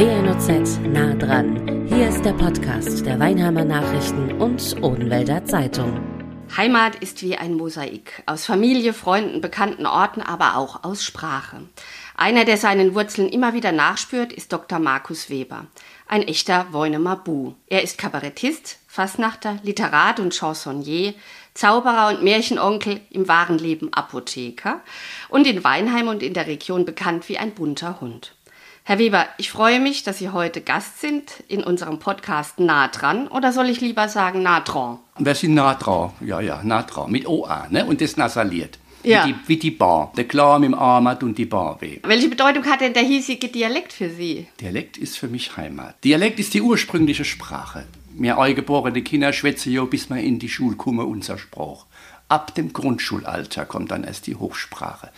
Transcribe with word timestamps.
WNOZ 0.00 0.80
nah 0.94 1.12
dran. 1.12 1.86
Hier 1.86 2.08
ist 2.08 2.24
der 2.24 2.32
Podcast 2.32 3.04
der 3.04 3.20
Weinheimer 3.20 3.66
Nachrichten 3.66 4.40
und 4.40 4.82
Odenwälder 4.82 5.44
Zeitung. 5.44 6.00
Heimat 6.56 6.94
ist 6.94 7.22
wie 7.22 7.36
ein 7.36 7.52
Mosaik 7.52 8.22
aus 8.24 8.46
Familie, 8.46 8.94
Freunden, 8.94 9.42
bekannten 9.42 9.84
Orten, 9.84 10.22
aber 10.22 10.56
auch 10.56 10.84
aus 10.84 11.04
Sprache. 11.04 11.68
Einer, 12.16 12.46
der 12.46 12.56
seinen 12.56 12.94
Wurzeln 12.94 13.28
immer 13.28 13.52
wieder 13.52 13.72
nachspürt, 13.72 14.32
ist 14.32 14.54
Dr. 14.54 14.78
Markus 14.78 15.28
Weber, 15.28 15.66
ein 16.08 16.22
echter 16.22 16.68
Woinemer 16.70 17.16
Bu. 17.16 17.52
Er 17.66 17.82
ist 17.82 17.98
Kabarettist, 17.98 18.78
Fassnachter, 18.86 19.58
Literat 19.62 20.18
und 20.18 20.32
Chansonnier, 20.32 21.12
Zauberer 21.52 22.08
und 22.08 22.22
Märchenonkel, 22.22 23.02
im 23.10 23.28
wahren 23.28 23.58
Leben 23.58 23.92
Apotheker 23.92 24.80
und 25.28 25.46
in 25.46 25.62
Weinheim 25.62 26.08
und 26.08 26.22
in 26.22 26.32
der 26.32 26.46
Region 26.46 26.86
bekannt 26.86 27.28
wie 27.28 27.36
ein 27.36 27.52
bunter 27.52 28.00
Hund. 28.00 28.34
Herr 28.90 28.98
Weber, 28.98 29.28
ich 29.38 29.52
freue 29.52 29.78
mich, 29.78 30.02
dass 30.02 30.18
Sie 30.18 30.30
heute 30.30 30.60
Gast 30.60 31.00
sind 31.00 31.44
in 31.46 31.62
unserem 31.62 32.00
Podcast 32.00 32.58
Nah 32.58 32.88
dran 32.88 33.28
oder 33.28 33.52
soll 33.52 33.68
ich 33.68 33.80
lieber 33.80 34.08
sagen 34.08 34.42
Nah 34.42 34.58
dran? 34.58 34.98
Wir 35.16 35.36
sind 35.36 35.54
nah 35.54 35.74
dran, 35.74 36.10
ja, 36.20 36.40
ja, 36.40 36.60
nah 36.64 36.82
dran, 36.82 37.08
mit 37.08 37.24
OA, 37.24 37.68
ne? 37.70 37.86
Und 37.86 38.00
das 38.00 38.16
nasaliert. 38.16 38.80
Ja. 39.04 39.24
Wie, 39.24 39.32
die, 39.32 39.38
wie 39.46 39.56
die 39.58 39.70
Bar. 39.70 40.12
Der 40.16 40.24
Klar 40.24 40.58
mit 40.58 40.70
dem 40.70 40.74
Armat 40.74 41.22
und 41.22 41.38
die 41.38 41.44
Bar 41.44 41.80
weh. 41.80 42.00
Welche 42.02 42.28
Bedeutung 42.28 42.64
hat 42.64 42.80
denn 42.80 42.92
der 42.92 43.04
hiesige 43.04 43.46
Dialekt 43.46 43.92
für 43.92 44.10
Sie? 44.10 44.48
Dialekt 44.60 44.96
ist 44.96 45.16
für 45.16 45.28
mich 45.28 45.56
Heimat. 45.56 46.02
Dialekt 46.02 46.40
ist 46.40 46.52
die 46.54 46.60
ursprüngliche 46.60 47.24
Sprache. 47.24 47.86
Wir 48.14 48.38
eingeborene 48.38 49.02
Kinder 49.02 49.32
schwätzen 49.32 49.72
ja, 49.72 49.84
bis 49.84 50.10
wir 50.10 50.16
in 50.16 50.40
die 50.40 50.48
Schule 50.48 50.74
kommen, 50.74 51.06
unser 51.06 51.38
Spruch. 51.38 51.86
Ab 52.26 52.56
dem 52.56 52.72
Grundschulalter 52.72 53.66
kommt 53.66 53.92
dann 53.92 54.02
erst 54.02 54.26
die 54.26 54.34
Hochsprache. 54.34 55.10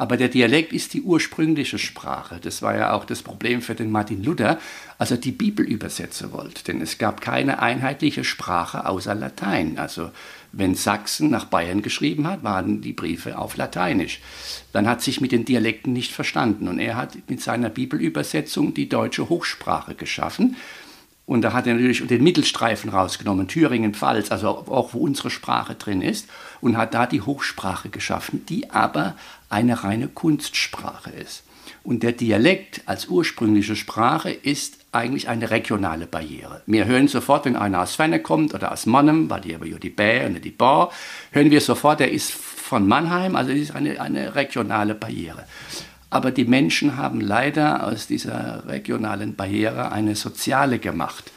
Aber 0.00 0.16
der 0.16 0.28
Dialekt 0.28 0.72
ist 0.72 0.94
die 0.94 1.02
ursprüngliche 1.02 1.78
Sprache. 1.78 2.38
Das 2.40 2.62
war 2.62 2.74
ja 2.74 2.94
auch 2.94 3.04
das 3.04 3.20
Problem 3.20 3.60
für 3.60 3.74
den 3.74 3.90
Martin 3.90 4.24
Luther, 4.24 4.58
als 4.96 5.10
er 5.10 5.18
die 5.18 5.30
Bibel 5.30 5.62
übersetzen 5.62 6.32
wollte. 6.32 6.64
Denn 6.64 6.80
es 6.80 6.96
gab 6.96 7.20
keine 7.20 7.60
einheitliche 7.60 8.24
Sprache 8.24 8.86
außer 8.86 9.14
Latein. 9.14 9.76
Also 9.78 10.10
wenn 10.52 10.74
Sachsen 10.74 11.28
nach 11.28 11.44
Bayern 11.44 11.82
geschrieben 11.82 12.26
hat, 12.26 12.42
waren 12.42 12.80
die 12.80 12.94
Briefe 12.94 13.36
auf 13.36 13.58
Lateinisch. 13.58 14.20
Dann 14.72 14.88
hat 14.88 15.02
sich 15.02 15.20
mit 15.20 15.32
den 15.32 15.44
Dialekten 15.44 15.92
nicht 15.92 16.12
verstanden. 16.12 16.68
Und 16.68 16.78
er 16.78 16.96
hat 16.96 17.18
mit 17.28 17.42
seiner 17.42 17.68
Bibelübersetzung 17.68 18.72
die 18.72 18.88
deutsche 18.88 19.28
Hochsprache 19.28 19.94
geschaffen. 19.94 20.56
Und 21.26 21.42
da 21.42 21.52
hat 21.52 21.66
er 21.66 21.74
natürlich 21.74 22.04
den 22.04 22.24
Mittelstreifen 22.24 22.90
rausgenommen, 22.90 23.46
Thüringen, 23.46 23.94
Pfalz, 23.94 24.32
also 24.32 24.48
auch 24.48 24.94
wo 24.94 24.98
unsere 24.98 25.30
Sprache 25.30 25.76
drin 25.76 26.02
ist, 26.02 26.28
und 26.60 26.76
hat 26.76 26.92
da 26.92 27.06
die 27.06 27.20
Hochsprache 27.20 27.88
geschaffen, 27.88 28.44
die 28.46 28.70
aber 28.70 29.14
eine 29.50 29.84
reine 29.84 30.08
Kunstsprache 30.08 31.10
ist. 31.10 31.42
Und 31.82 32.02
der 32.02 32.12
Dialekt 32.12 32.82
als 32.86 33.08
ursprüngliche 33.08 33.76
Sprache 33.76 34.30
ist 34.30 34.78
eigentlich 34.92 35.28
eine 35.28 35.50
regionale 35.50 36.06
Barriere. 36.06 36.62
Wir 36.66 36.84
hören 36.84 37.08
sofort, 37.08 37.44
wenn 37.44 37.56
einer 37.56 37.80
aus 37.82 37.94
Fenne 37.94 38.20
kommt 38.20 38.54
oder 38.54 38.72
aus 38.72 38.86
Mannem, 38.86 39.30
weil 39.30 39.40
die 39.40 39.54
aber 39.54 39.66
ja 39.66 39.78
die 39.78 39.90
Bä 39.90 40.26
und 40.26 40.44
die 40.44 40.50
Bar, 40.50 40.90
hören 41.30 41.50
wir 41.50 41.60
sofort, 41.60 42.00
der 42.00 42.10
ist 42.10 42.32
von 42.32 42.86
Mannheim, 42.86 43.36
also 43.36 43.52
es 43.52 43.60
ist 43.60 43.74
eine, 43.74 44.00
eine 44.00 44.34
regionale 44.34 44.94
Barriere. 44.94 45.44
Aber 46.10 46.32
die 46.32 46.44
Menschen 46.44 46.96
haben 46.96 47.20
leider 47.20 47.86
aus 47.86 48.08
dieser 48.08 48.66
regionalen 48.66 49.36
Barriere 49.36 49.92
eine 49.92 50.16
soziale 50.16 50.80
gemacht. 50.80 51.30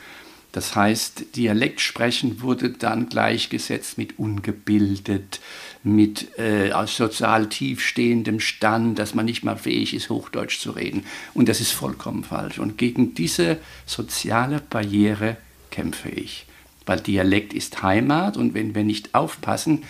Das 0.53 0.75
heißt, 0.75 1.35
Dialekt 1.35 1.81
sprechen 1.81 2.41
wurde 2.41 2.69
dann 2.69 3.09
gleichgesetzt 3.09 3.97
mit 3.97 4.19
ungebildet, 4.19 5.41
mit 5.83 6.37
äh, 6.37 6.71
sozial 6.85 7.49
tiefstehendem 7.49 8.39
Stand, 8.39 8.99
dass 8.99 9.15
man 9.15 9.25
nicht 9.25 9.43
mal 9.43 9.57
fähig 9.57 9.95
ist, 9.95 10.11
Hochdeutsch 10.11 10.59
zu 10.59 10.71
reden. 10.71 11.05
Und 11.33 11.49
das 11.49 11.59
ist 11.59 11.71
vollkommen 11.71 12.23
falsch. 12.23 12.59
Und 12.59 12.77
gegen 12.77 13.15
diese 13.15 13.57
soziale 13.87 14.61
Barriere 14.69 15.37
kämpfe 15.71 16.09
ich. 16.09 16.45
Weil 16.85 17.01
Dialekt 17.01 17.53
ist 17.53 17.81
Heimat 17.81 18.37
und 18.37 18.53
wenn 18.53 18.75
wir 18.75 18.83
nicht 18.83 19.15
aufpassen 19.15 19.83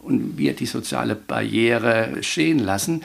und 0.00 0.36
wir 0.36 0.54
die 0.54 0.66
soziale 0.66 1.14
Barriere 1.14 2.16
stehen 2.22 2.58
lassen, 2.58 3.04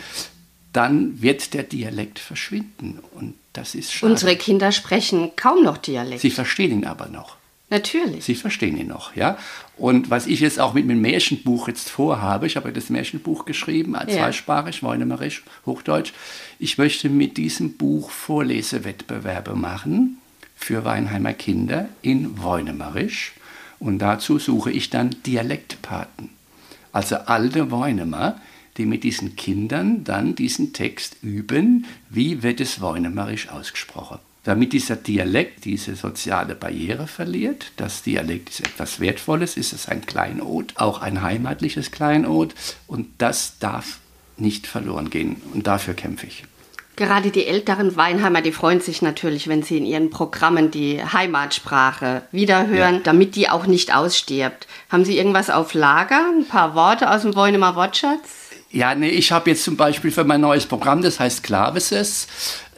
dann 0.74 1.22
wird 1.22 1.54
der 1.54 1.64
Dialekt 1.64 2.20
verschwinden. 2.20 3.00
Und 3.14 3.36
das 3.54 3.76
ist 3.76 3.94
schade. 3.94 4.12
Unsere 4.12 4.36
Kinder 4.36 4.72
sprechen 4.72 5.32
kaum 5.36 5.64
noch 5.64 5.78
Dialekt. 5.78 6.22
Sie 6.22 6.32
verstehen 6.32 6.72
ihn 6.72 6.86
aber 6.86 7.08
noch. 7.08 7.38
Natürlich. 7.70 8.26
Sie 8.26 8.36
verstehen 8.36 8.78
ihn 8.78 8.88
noch, 8.88 9.16
ja. 9.16 9.38
Und 9.78 10.12
was 10.12 10.28
ich 10.28 10.42
jetzt 10.42 10.60
auch 10.60 10.74
mit 10.74 10.88
dem 10.88 11.02
Märchenbuch 11.02 11.68
jetzt 11.68 11.90
vorhabe, 11.90 12.46
ich 12.46 12.56
habe 12.56 12.72
das 12.72 12.90
Märchenbuch 12.90 13.46
geschrieben, 13.46 13.96
als 13.96 14.12
Ja. 14.14 14.20
zweisprachig, 14.20 14.84
Weinimerisch, 14.84 15.44
Hochdeutsch. 15.66 16.14
Ich 16.60 16.78
möchte 16.78 17.10
mit 17.10 17.38
diesem 17.38 17.74
Buch 17.78 18.12
Vorlesewettbewerbe 18.12 19.56
machen 19.56 20.18
für 20.56 20.86
Weinheimer 20.86 21.34
Kinder 21.34 21.90
in 22.04 22.44
Weinimerisch. 22.44 23.34
Und 23.80 24.00
dazu 24.00 24.38
suche 24.40 24.72
ich 24.72 24.90
dann 24.92 25.16
Dialektpaten. 25.26 26.30
Also 26.92 27.16
alte 27.16 27.72
Weinemer, 27.72 28.40
die 28.78 28.86
mit 28.86 29.04
diesen 29.04 29.36
Kindern 29.36 30.04
dann 30.04 30.36
diesen 30.36 30.74
Text 30.74 31.18
üben, 31.22 31.86
wie 32.10 32.44
wird 32.44 32.60
es 32.60 32.82
Weinimerisch 32.82 33.50
ausgesprochen. 33.50 34.20
Damit 34.44 34.74
dieser 34.74 34.98
Dialekt 34.98 35.64
diese 35.64 35.96
soziale 35.96 36.54
Barriere 36.56 37.08
verliert, 37.08 37.72
das 37.78 38.04
Dialekt 38.04 38.50
ist 38.50 38.60
etwas 38.60 39.00
Wertvolles, 39.00 39.56
ist 39.56 39.72
es 39.72 39.88
ein 39.88 40.06
Kleinod, 40.06 40.74
auch 40.76 41.02
ein 41.02 41.22
heimatliches 41.22 41.92
Kleinod 41.92 42.54
und 42.86 43.08
das 43.20 43.58
darf 43.60 44.00
nicht 44.36 44.68
verloren 44.68 45.10
gehen 45.10 45.42
und 45.54 45.68
dafür 45.68 45.94
kämpfe 45.94 46.28
ich. 46.28 46.44
Gerade 46.96 47.32
die 47.32 47.48
älteren 47.48 47.96
Weinheimer, 47.96 48.42
die 48.42 48.52
freuen 48.52 48.80
sich 48.80 49.02
natürlich, 49.02 49.48
wenn 49.48 49.64
sie 49.64 49.78
in 49.78 49.86
ihren 49.86 50.10
Programmen 50.12 50.70
die 50.70 51.04
Heimatsprache 51.04 52.22
wiederhören, 52.32 52.96
Ja. 52.96 53.02
damit 53.04 53.36
die 53.36 53.50
auch 53.50 53.66
nicht 53.66 53.96
ausstirbt. 53.96 54.68
Haben 54.90 55.04
Sie 55.04 55.18
irgendwas 55.18 55.50
auf 55.50 55.74
Lager? 55.74 56.24
Ein 56.38 56.46
paar 56.46 56.76
Worte 56.76 57.10
aus 57.10 57.24
dem 57.24 57.36
Woinemer 57.36 57.76
Wortschatz? 57.76 58.43
Ja, 58.74 58.96
nee, 58.96 59.10
ich 59.10 59.32
habe 59.32 59.52
jetzt 59.52 59.64
zum 59.64 59.78
Beispiel 59.78 60.10
für 60.10 60.24
mein 60.24 60.42
neues 60.42 60.66
Programm, 60.66 61.04
das 61.04 61.20
heißt 61.20 61.44
Klaveses, 61.44 62.26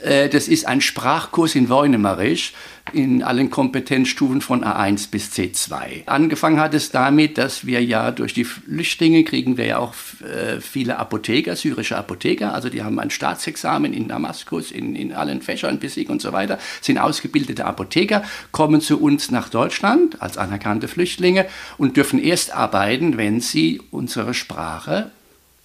äh, 0.04 0.28
das 0.28 0.50
ist 0.50 0.68
ein 0.68 0.82
Sprachkurs 0.82 1.56
in 1.56 1.70
Weunemarisch 1.70 2.52
in 2.92 3.24
allen 3.24 3.50
Kompetenzstufen 3.50 4.42
von 4.42 4.66
A1 4.66 5.10
bis 5.10 5.32
C2. 5.32 6.06
Angefangen 6.06 6.60
hat 6.60 6.74
es 6.74 6.92
damit, 6.92 7.38
dass 7.38 7.66
wir 7.66 7.82
ja 7.82 8.12
durch 8.12 8.34
die 8.34 8.44
Flüchtlinge 8.44 9.24
kriegen 9.24 9.56
wir 9.56 9.68
ja 9.68 9.78
auch 9.78 9.94
äh, 10.22 10.60
viele 10.60 11.00
Apotheker, 11.00 11.56
syrische 11.56 11.98
Apotheker, 11.98 12.54
also 12.54 12.68
die 12.68 12.84
haben 12.84 13.00
ein 13.00 13.10
Staatsexamen 13.10 13.94
in 13.94 14.10
Damaskus, 14.10 14.72
in, 14.72 14.98
in 14.98 15.14
allen 15.14 15.42
Fächern, 15.42 15.80
Physik 15.80 16.10
und 16.10 16.22
so 16.22 16.34
weiter, 16.34 16.60
sind 16.82 16.98
ausgebildete 16.98 17.64
Apotheker, 17.64 18.22
kommen 18.52 18.82
zu 18.82 19.02
uns 19.02 19.32
nach 19.32 19.48
Deutschland 19.48 20.22
als 20.22 20.38
anerkannte 20.38 20.90
Flüchtlinge 20.90 21.46
und 21.78 21.96
dürfen 21.96 22.20
erst 22.22 22.54
arbeiten, 22.54 23.16
wenn 23.16 23.40
sie 23.40 23.82
unsere 23.92 24.34
Sprache 24.34 25.12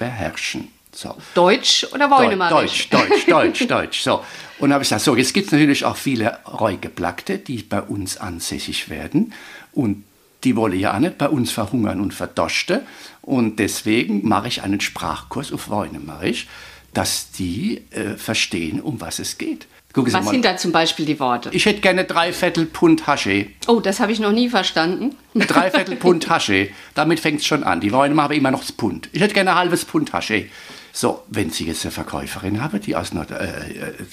beherrschen. 0.01 0.69
So. 0.93 1.15
Deutsch 1.35 1.87
oder 1.93 2.11
Woinemarisch? 2.11 2.89
Deutsch, 2.89 3.27
Deutsch, 3.27 3.27
Deutsch, 3.29 3.69
Deutsch. 3.69 4.01
So. 4.01 4.25
Und 4.59 4.73
habe 4.73 4.83
ich 4.83 4.89
gesagt, 4.89 5.03
so, 5.03 5.15
jetzt 5.15 5.33
gibt 5.33 5.47
es 5.47 5.53
natürlich 5.53 5.85
auch 5.85 5.97
viele 5.97 6.39
Reugeplackte, 6.47 7.39
die 7.39 7.63
bei 7.63 7.81
uns 7.81 8.17
ansässig 8.17 8.89
werden. 8.89 9.33
Und 9.73 10.05
die 10.43 10.57
wollen 10.57 10.79
ja 10.79 10.95
auch 10.95 10.99
nicht 10.99 11.19
bei 11.19 11.29
uns 11.29 11.53
verhungern 11.53 12.01
und 12.01 12.13
verdosten. 12.13 12.81
Und 13.23 13.59
deswegen 13.59 14.27
mache 14.27 14.49
ich 14.49 14.63
einen 14.63 14.81
Sprachkurs 14.81 15.53
auf 15.53 15.69
Weunemarisch, 15.69 16.49
dass 16.93 17.31
die 17.31 17.83
äh, 17.91 18.17
verstehen, 18.17 18.81
um 18.81 19.01
was 19.01 19.21
es 19.21 19.39
geht. 19.39 19.69
Gucken 19.93 20.13
Was 20.13 20.29
sind 20.29 20.45
da 20.45 20.57
zum 20.57 20.71
Beispiel 20.71 21.05
die 21.05 21.19
Worte? 21.19 21.51
Ich 21.53 21.67
hätte 21.67 21.81
gerne 21.81 22.05
drei 22.05 22.33
Viertel 22.33 22.67
Pfund 22.67 23.09
Hasche. 23.09 23.47
Oh, 23.67 23.81
das 23.81 23.99
habe 23.99 24.13
ich 24.13 24.21
noch 24.21 24.31
nie 24.31 24.49
verstanden. 24.49 25.17
Drei 25.35 25.71
Viertel 25.71 25.97
Pfund 25.97 26.29
Hasche. 26.29 26.69
Damit 26.95 27.19
fängt 27.19 27.41
es 27.41 27.47
schon 27.47 27.65
an. 27.65 27.81
Die 27.81 27.91
wollen 27.91 28.17
aber 28.19 28.35
immer 28.35 28.53
noch 28.53 28.61
das 28.61 28.71
Pfund. 28.71 29.09
Ich 29.13 29.21
hätte 29.21 29.35
gerne 29.35 29.51
ein 29.51 29.57
halbes 29.57 29.83
Pfund 29.83 30.13
Hasche. 30.13 30.47
So, 30.93 31.23
wenn 31.29 31.51
Sie 31.51 31.67
jetzt 31.67 31.85
eine 31.85 31.93
Verkäuferin 31.93 32.61
haben, 32.61 32.81
die, 32.81 32.97
aus 32.97 33.13
Nord 33.13 33.31
äh, 33.31 33.49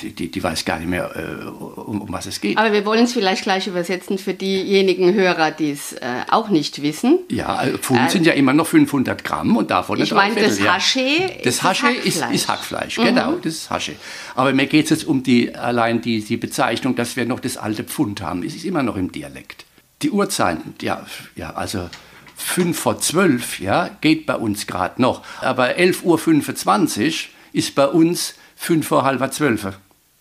die, 0.02 0.14
die, 0.14 0.30
die 0.30 0.44
weiß 0.44 0.64
gar 0.64 0.78
nicht 0.78 0.90
mehr, 0.90 1.10
äh, 1.16 1.46
um, 1.48 2.02
um 2.02 2.12
was 2.12 2.28
es 2.28 2.40
geht. 2.40 2.58
Aber 2.58 2.72
wir 2.72 2.86
wollen 2.86 3.06
es 3.06 3.14
vielleicht 3.14 3.44
gleich 3.44 3.68
übersetzen 3.68 4.18
für 4.18 4.34
diejenigen 4.34 5.14
Hörer, 5.14 5.52
die 5.52 5.72
es 5.72 5.94
äh, 5.94 6.06
auch 6.30 6.50
nicht 6.50 6.82
wissen. 6.82 7.20
Ja, 7.30 7.64
äh, 7.64 7.78
Pfund 7.78 8.12
sind 8.12 8.26
ja 8.26 8.34
immer 8.34 8.54
noch 8.54 8.68
500 8.68 9.24
Gramm 9.24 9.58
und 9.58 9.72
davon 9.72 10.00
Ich 10.00 10.12
eine 10.12 10.22
meine, 10.22 10.36
das 10.36 10.58
Dreiviertel, 10.58 11.30
ja. 11.30 11.44
Das 11.44 11.56
ist 11.56 11.64
Hasche 11.64 11.86
das 11.86 12.06
ist, 12.06 12.22
Hackfleisch. 12.22 12.36
ist 12.36 12.48
Hackfleisch, 12.48 12.96
genau, 12.96 13.32
das 13.34 13.54
ist 13.54 13.70
Hasche. 13.70 13.96
Aber 14.36 14.54
mir 14.54 14.68
geht 14.68 14.86
es 14.86 14.92
jetzt 14.92 15.08
um 15.08 15.24
die, 15.24 15.56
allein 15.56 16.02
die, 16.02 16.24
die 16.24 16.38
Bezeichnung, 16.38 16.96
dass 16.96 17.16
wir 17.16 17.26
noch 17.26 17.40
das 17.40 17.58
alte 17.58 17.84
Pfund 17.84 18.22
haben. 18.22 18.44
Es 18.44 18.56
ist 18.56 18.66
immer 18.66 18.84
noch 18.84 18.98
im 18.98 19.12
Dialekt. 19.12 19.66
Die 20.04 20.12
Uhrzeiten, 20.12 20.76
ja, 20.82 21.06
ja 21.36 21.56
also 21.56 21.90
5 22.38 22.78
vor 22.78 23.00
12, 23.00 23.60
ja, 23.60 23.90
geht 24.00 24.26
bei 24.26 24.36
uns 24.36 24.68
gerade 24.68 25.02
noch. 25.02 25.24
Aber 25.42 25.70
11.25 25.70 27.06
Uhr 27.06 27.14
ist 27.52 27.76
bei 27.76 27.88
uns 27.88 28.36
5 28.56 28.88
vor 28.88 29.04
halber 29.04 29.32
12. 29.32 29.68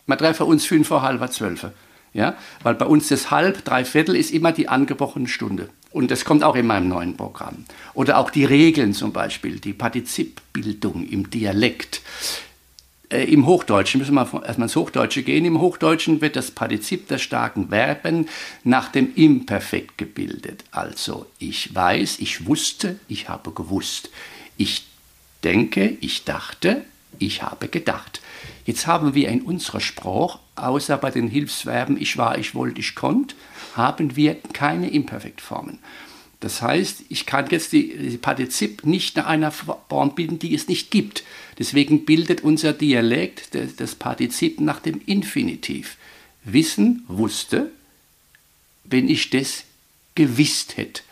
Wir 0.07 0.17
treffen 0.17 0.47
uns 0.47 0.67
5 0.67 0.89
vor 0.89 1.03
halber 1.03 1.31
12. 1.31 1.67
Ja, 2.13 2.35
weil 2.63 2.75
bei 2.75 2.87
uns 2.87 3.09
das 3.09 3.31
halb, 3.31 3.65
drei 3.65 3.85
Viertel 3.85 4.17
ist 4.17 4.31
immer 4.31 4.51
die 4.51 4.69
angebrochene 4.69 5.29
Stunde. 5.29 5.69
Und 5.91 6.11
das 6.11 6.25
kommt 6.25 6.45
auch 6.45 6.57
in 6.57 6.67
meinem 6.67 6.89
neuen 6.89 7.17
Programm. 7.17 7.67
Oder 7.93 8.17
auch 8.17 8.31
die 8.31 8.47
Regeln 8.47 8.95
zum 8.95 9.13
Beispiel, 9.13 9.59
die 9.59 9.75
Partizipbildung 9.75 11.07
im 11.07 11.29
Dialekt. 11.29 12.01
Äh, 13.11 13.25
Im 13.25 13.47
Hochdeutschen 13.47 14.01
müssen 14.01 14.15
wir 14.15 14.23
erstmal 14.45 14.67
ins 14.67 14.77
Hochdeutsche 14.77 15.23
gehen. 15.23 15.45
Im 15.45 15.61
Hochdeutschen 15.61 16.21
wird 16.21 16.37
das 16.37 16.51
Partizip 16.51 17.09
der 17.09 17.19
starken 17.19 17.69
Verben 17.69 18.29
nach 18.65 18.91
dem 18.91 19.15
Imperfekt 19.15 19.97
gebildet. 19.99 20.65
Also 20.73 21.27
ich 21.39 21.75
weiß, 21.75 22.19
ich 22.19 22.47
wusste, 22.47 22.99
ich 23.09 23.29
habe 23.29 23.53
gewusst. 23.53 24.11
Ich 24.57 24.87
denke, 25.45 25.97
ich 26.01 26.25
dachte, 26.25 26.85
ich 27.19 27.43
habe 27.43 27.69
gedacht. 27.69 28.21
Jetzt 28.65 28.87
haben 28.87 29.15
wir 29.15 29.29
in 29.29 29.43
unserer 29.43 29.81
Sprache, 29.81 30.41
außer 30.57 30.97
bei 30.99 31.11
den 31.11 31.29
Hilfsverben 31.29 32.01
ich 32.01 32.19
war, 32.19 32.39
ich 32.39 32.55
wollte, 32.55 32.81
ich 32.81 32.95
konnte, 32.95 33.37
haben 33.77 34.17
wir 34.17 34.37
keine 34.53 34.91
Imperfektformen. 34.91 35.79
Das 36.41 36.61
heißt, 36.61 37.05
ich 37.09 37.25
kann 37.25 37.49
jetzt 37.51 37.73
die, 37.73 37.97
die 37.97 38.19
Partizip 38.19 38.85
nicht 38.85 39.17
nach 39.17 39.27
einer 39.27 39.51
Form 39.51 40.15
bilden, 40.15 40.39
die 40.39 40.55
es 40.55 40.69
nicht 40.69 40.91
gibt. 40.91 41.25
Deswegen 41.59 42.05
bildet 42.05 42.43
unser 42.43 42.73
Dialekt 42.73 43.51
das 43.79 43.95
Partizip 43.95 44.61
nach 44.61 44.81
dem 44.81 45.01
Infinitiv. 45.07 45.97
Wissen, 46.45 47.05
wusste, 47.09 47.71
wenn 48.85 49.09
ich 49.09 49.31
das 49.31 49.65
gewisst 50.15 50.77
hätte. 50.77 51.03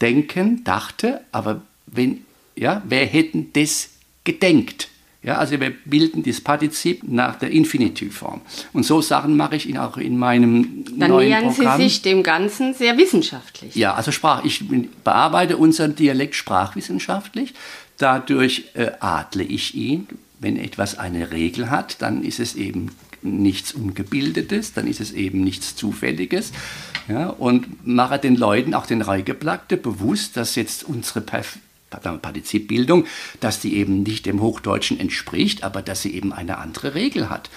Denken, 0.00 0.64
dachte, 0.64 1.24
aber 1.32 1.62
wenn, 1.86 2.24
ja, 2.54 2.82
wer 2.86 3.06
hätten 3.06 3.52
das 3.54 3.90
gedenkt? 4.24 4.88
Ja, 5.24 5.38
also 5.38 5.58
wir 5.58 5.72
bilden 5.86 6.22
das 6.22 6.40
Partizip 6.42 7.02
nach 7.08 7.36
der 7.38 7.50
Infinitivform. 7.50 8.42
Und 8.74 8.84
so 8.84 9.00
Sachen 9.00 9.36
mache 9.36 9.56
ich 9.56 9.78
auch 9.78 9.96
in 9.96 10.18
meinem 10.18 10.84
Dann 10.98 11.10
neuen 11.10 11.28
nähern 11.28 11.54
Programm. 11.54 11.80
Sie 11.80 11.84
sich 11.84 12.02
dem 12.02 12.22
Ganzen 12.22 12.74
sehr 12.74 12.98
wissenschaftlich. 12.98 13.74
Ja, 13.74 13.94
also 13.94 14.12
Sprach. 14.12 14.44
Ich 14.44 14.62
bearbeite 15.02 15.56
unseren 15.56 15.96
Dialekt 15.96 16.34
sprachwissenschaftlich. 16.34 17.54
Dadurch 17.96 18.64
äh, 18.74 18.90
adle 19.00 19.44
ich 19.44 19.74
ihn. 19.74 20.06
Wenn 20.40 20.58
etwas 20.58 20.98
eine 20.98 21.30
Regel 21.30 21.70
hat, 21.70 22.02
dann 22.02 22.22
ist 22.22 22.38
es 22.38 22.54
eben 22.54 22.90
nichts 23.22 23.72
Ungebildetes, 23.72 24.74
dann 24.74 24.86
ist 24.86 25.00
es 25.00 25.12
eben 25.12 25.42
nichts 25.42 25.74
Zufälliges. 25.74 26.52
Ja, 27.08 27.28
und 27.28 27.86
mache 27.86 28.18
den 28.18 28.36
Leuten, 28.36 28.74
auch 28.74 28.84
den 28.84 29.00
Reigeplackte, 29.00 29.78
bewusst, 29.78 30.36
dass 30.36 30.54
jetzt 30.54 30.84
unsere 30.84 31.22
Perf 31.22 31.58
Partizipbildung, 31.96 33.06
dass 33.40 33.60
die 33.60 33.76
eben 33.76 34.02
nicht 34.02 34.26
dem 34.26 34.40
Hochdeutschen 34.40 34.98
entspricht, 34.98 35.64
aber 35.64 35.82
dass 35.82 36.02
sie 36.02 36.14
eben 36.14 36.32
eine 36.32 36.58
andere 36.58 36.94
Regel 36.94 37.30
hat. 37.30 37.50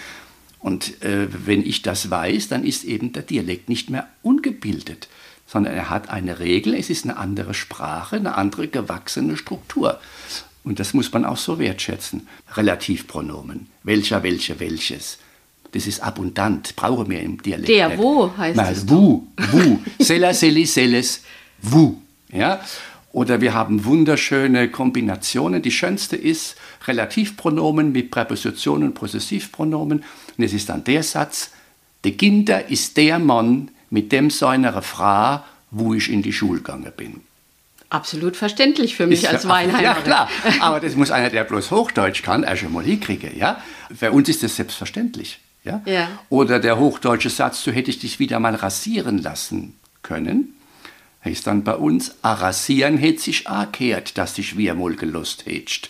Und 0.59 1.01
äh, 1.03 1.27
wenn 1.45 1.65
ich 1.65 1.81
das 1.81 2.09
weiß, 2.09 2.47
dann 2.47 2.63
ist 2.63 2.83
eben 2.83 3.13
der 3.13 3.23
Dialekt 3.23 3.69
nicht 3.69 3.89
mehr 3.89 4.07
ungebildet, 4.21 5.07
sondern 5.45 5.73
er 5.73 5.89
hat 5.89 6.09
eine 6.09 6.39
Regel, 6.39 6.73
es 6.73 6.89
ist 6.89 7.05
eine 7.05 7.17
andere 7.17 7.53
Sprache, 7.53 8.17
eine 8.17 8.35
andere 8.35 8.67
gewachsene 8.67 9.37
Struktur. 9.37 9.99
Und 10.63 10.79
das 10.79 10.93
muss 10.93 11.11
man 11.13 11.23
auch 11.23 11.37
so 11.37 11.59
wertschätzen. 11.59 12.27
Relativpronomen. 12.55 13.67
Welcher, 13.83 14.23
welche, 14.23 14.59
welches. 14.59 15.19
Das 15.71 15.87
ist 15.87 16.01
abundant, 16.01 16.75
brauchen 16.75 17.09
wir 17.09 17.21
im 17.21 17.41
Dialekt. 17.41 17.69
Der, 17.69 17.97
wo 17.97 18.35
heißt 18.35 18.57
Nein, 18.57 18.73
es 18.73 18.89
Wu, 18.89 19.27
Wu. 19.51 19.79
Sella, 19.99 20.33
selli, 20.33 20.65
selles, 20.65 21.21
Wu. 21.61 21.95
Ja? 22.29 22.59
Oder 23.11 23.41
wir 23.41 23.53
haben 23.53 23.85
wunderschöne 23.85 24.69
Kombinationen. 24.69 25.61
Die 25.61 25.71
schönste 25.71 26.15
ist 26.15 26.55
Relativpronomen 26.85 27.91
mit 27.91 28.11
Präpositionen 28.11 28.89
und 28.89 28.93
Possessivpronomen. 28.93 30.03
Und 30.37 30.43
es 30.43 30.53
ist 30.53 30.69
dann 30.69 30.83
der 30.83 31.03
Satz, 31.03 31.51
der 32.03 32.11
Kinder 32.11 32.69
ist 32.69 32.97
der 32.97 33.19
Mann, 33.19 33.71
mit 33.89 34.11
dem 34.11 34.29
seiner 34.29 34.81
Frau, 34.81 35.41
wo 35.71 35.93
ich 35.93 36.11
in 36.11 36.21
die 36.21 36.33
Schule 36.33 36.59
gegangen 36.59 36.91
bin. 36.95 37.21
Absolut 37.89 38.35
verständlich 38.35 38.97
für 38.97 39.07
mich 39.07 39.23
Ist 39.23 39.29
als 39.29 39.47
Weinheimerin. 39.47 39.83
Ja, 39.83 39.93
klar. 40.03 40.29
Aber 40.59 40.81
das 40.81 40.95
muss 40.95 41.09
einer, 41.09 41.29
der 41.29 41.45
bloß 41.45 41.71
Hochdeutsch 41.71 42.21
kann, 42.21 42.43
erst 42.43 42.63
einmal 42.63 42.83
hinkriegen. 42.83 43.37
Ja? 43.37 43.61
Für 43.95 44.11
uns 44.11 44.27
ist 44.27 44.43
das 44.43 44.57
selbstverständlich. 44.57 45.39
Ja? 45.63 45.81
Ja. 45.85 46.09
Oder 46.29 46.59
der 46.59 46.77
hochdeutsche 46.77 47.29
Satz, 47.29 47.63
du 47.63 47.71
hättest 47.71 48.03
dich 48.03 48.19
wieder 48.19 48.39
mal 48.39 48.55
rasieren 48.55 49.21
lassen 49.21 49.75
können, 50.03 50.53
heißt 51.25 51.47
dann 51.47 51.63
bei 51.63 51.75
uns, 51.75 52.15
a 52.21 52.33
rasieren 52.33 52.97
hätt 52.97 53.19
sich 53.19 53.47
a 53.47 53.65
kehrt, 53.65 54.17
dass 54.17 54.33
dich 54.35 54.57
wir 54.57 54.73
mal 54.73 54.95
gelost 54.95 55.45
hättest. 55.45 55.89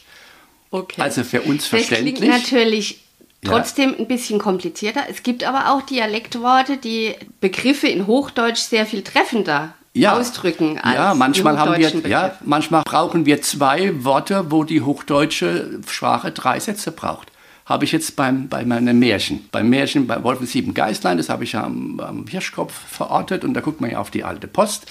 Okay. 0.72 1.02
Also 1.02 1.24
für 1.24 1.42
uns 1.42 1.70
Das 1.70 1.88
klingt 1.88 2.18
verständlich. 2.18 2.30
natürlich 2.30 3.02
Ja. 3.44 3.52
trotzdem 3.52 3.96
ein 3.98 4.08
bisschen 4.08 4.40
komplizierter. 4.40 5.02
Es 5.10 5.24
gibt 5.24 5.44
aber 5.44 5.72
auch 5.72 5.82
Dialektworte, 5.84 6.78
die 6.78 7.16
Begriffe 7.40 7.88
in 7.88 8.08
Hochdeutsch 8.08 8.60
sehr 8.60 8.86
viel 8.86 9.04
treffender 9.04 9.74
ausdrücken 10.06 10.78
als 10.80 10.96
ja, 10.96 11.14
manchmal 11.16 11.58
haben 11.58 11.76
wir, 11.78 12.10
ja, 12.10 12.38
manchmal 12.44 12.84
brauchen 12.84 13.26
wir 13.26 13.42
zwei 13.42 14.04
Worte, 14.04 14.52
wo 14.52 14.64
die 14.64 14.82
hochdeutsche 14.82 15.80
Sprache 15.88 16.32
drei 16.32 16.60
Sätze 16.60 16.92
braucht. 16.92 17.32
Habe 17.68 17.84
ich 17.84 17.92
jetzt 17.92 18.16
beim, 18.16 18.48
bei 18.48 18.64
meinem 18.64 18.98
Märchen. 18.98 19.50
Beim 19.52 19.70
Märchen 19.70 20.08
bei 20.08 20.24
Wolfen 20.24 20.48
Sieben 20.48 20.74
Geistlein, 20.74 21.18
das 21.18 21.28
habe 21.28 21.44
ich 21.44 21.54
am, 21.54 22.00
am 22.00 22.26
Hirschkopf 22.26 22.72
verortet 22.74 23.44
und 23.44 23.54
da 23.54 23.60
guckt 23.60 23.82
man 23.82 23.92
ja 23.92 24.00
auf 24.00 24.10
die 24.10 24.24
alte 24.24 24.48
Post. 24.48 24.86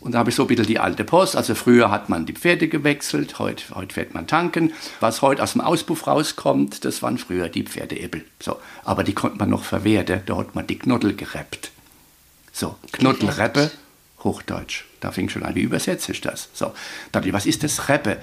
Und 0.00 0.12
da 0.12 0.18
habe 0.18 0.30
ich 0.30 0.36
so 0.36 0.42
ein 0.42 0.48
bisschen 0.48 0.66
die 0.66 0.80
alte 0.80 1.04
Post. 1.04 1.36
Also 1.36 1.54
früher 1.54 1.92
hat 1.92 2.08
man 2.08 2.26
die 2.26 2.32
Pferde 2.32 2.66
gewechselt, 2.66 3.38
heute, 3.38 3.76
heute 3.76 3.94
fährt 3.94 4.12
man 4.12 4.26
tanken. 4.26 4.72
Was 4.98 5.22
heute 5.22 5.40
aus 5.40 5.52
dem 5.52 5.60
Auspuff 5.60 6.08
rauskommt, 6.08 6.84
das 6.84 7.00
waren 7.00 7.16
früher 7.16 7.48
die 7.48 7.62
Pferdeäppel. 7.62 8.24
So. 8.40 8.56
Aber 8.82 9.04
die 9.04 9.14
konnte 9.14 9.38
man 9.38 9.50
noch 9.50 9.62
verwerten, 9.62 10.22
da 10.26 10.36
hat 10.36 10.56
man 10.56 10.66
die 10.66 10.80
Knoddel 10.80 11.14
gereppt. 11.14 11.70
So, 12.52 12.74
Knuddelreppe, 12.90 13.70
Hochdeutsch. 14.24 14.82
Da 14.98 15.12
fing 15.12 15.28
schon 15.28 15.44
an, 15.44 15.54
wie 15.54 15.60
übersetze 15.60 16.10
ich 16.10 16.22
das? 16.22 16.48
So, 16.54 16.72
dann, 17.12 17.32
was 17.32 17.46
ist 17.46 17.62
das 17.62 17.88
Reppe? 17.88 18.16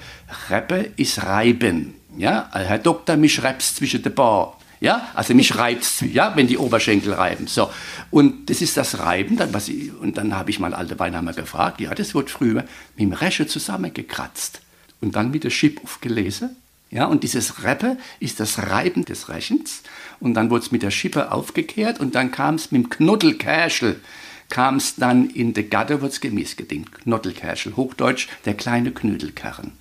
Reppe 0.50 0.90
ist 0.96 1.22
Reiben. 1.22 1.94
Ja, 2.16 2.48
Herr 2.52 2.78
Doktor, 2.78 3.16
mich 3.16 3.42
reibt's 3.42 3.74
zwischen 3.74 4.02
den 4.02 4.14
Bar. 4.14 4.58
Ja, 4.80 5.08
also 5.14 5.34
mich 5.34 5.56
reibt's, 5.56 6.04
ja, 6.12 6.36
wenn 6.36 6.46
die 6.46 6.58
Oberschenkel 6.58 7.14
reiben. 7.14 7.46
So, 7.46 7.70
und 8.10 8.50
das 8.50 8.60
ist 8.60 8.76
das 8.76 8.98
Reiben. 8.98 9.36
Dann, 9.36 9.54
was 9.54 9.68
ich, 9.68 9.92
und 9.98 10.18
dann 10.18 10.36
habe 10.36 10.50
ich 10.50 10.58
mal 10.58 10.74
alte 10.74 10.98
Weinheimer 10.98 11.32
gefragt, 11.32 11.80
ja, 11.80 11.94
das 11.94 12.14
wird 12.14 12.30
früher 12.30 12.64
mit 12.96 12.98
dem 12.98 13.12
Resche 13.12 13.46
zusammengekratzt 13.46 14.60
und 15.00 15.16
dann 15.16 15.30
mit 15.30 15.44
der 15.44 15.50
Chip 15.50 15.82
aufgelesen. 15.82 16.56
Ja, 16.90 17.06
und 17.06 17.24
dieses 17.24 17.64
Reppe 17.64 17.96
ist 18.20 18.38
das 18.40 18.58
Reiben 18.58 19.04
des 19.04 19.28
Rechens. 19.28 19.82
Und 20.20 20.34
dann 20.34 20.50
wurde 20.50 20.64
es 20.64 20.70
mit 20.70 20.82
der 20.82 20.92
Schippe 20.92 21.32
aufgekehrt 21.32 21.98
und 21.98 22.14
dann 22.14 22.30
kam 22.30 22.54
es 22.54 22.70
mit 22.70 22.84
dem 22.84 22.90
Knuddelkerschel, 22.90 24.00
kam 24.48 24.76
es 24.76 24.94
dann 24.96 25.28
in 25.30 25.54
der 25.54 25.64
Gatte, 25.64 26.00
wurde 26.02 26.12
es 26.12 26.20
gemäß 26.20 26.56
gedingt. 26.56 26.92
Knuddelkerschel, 26.92 27.74
Hochdeutsch, 27.74 28.28
der 28.44 28.54
kleine 28.54 28.92
Knödelkern, 28.92 29.72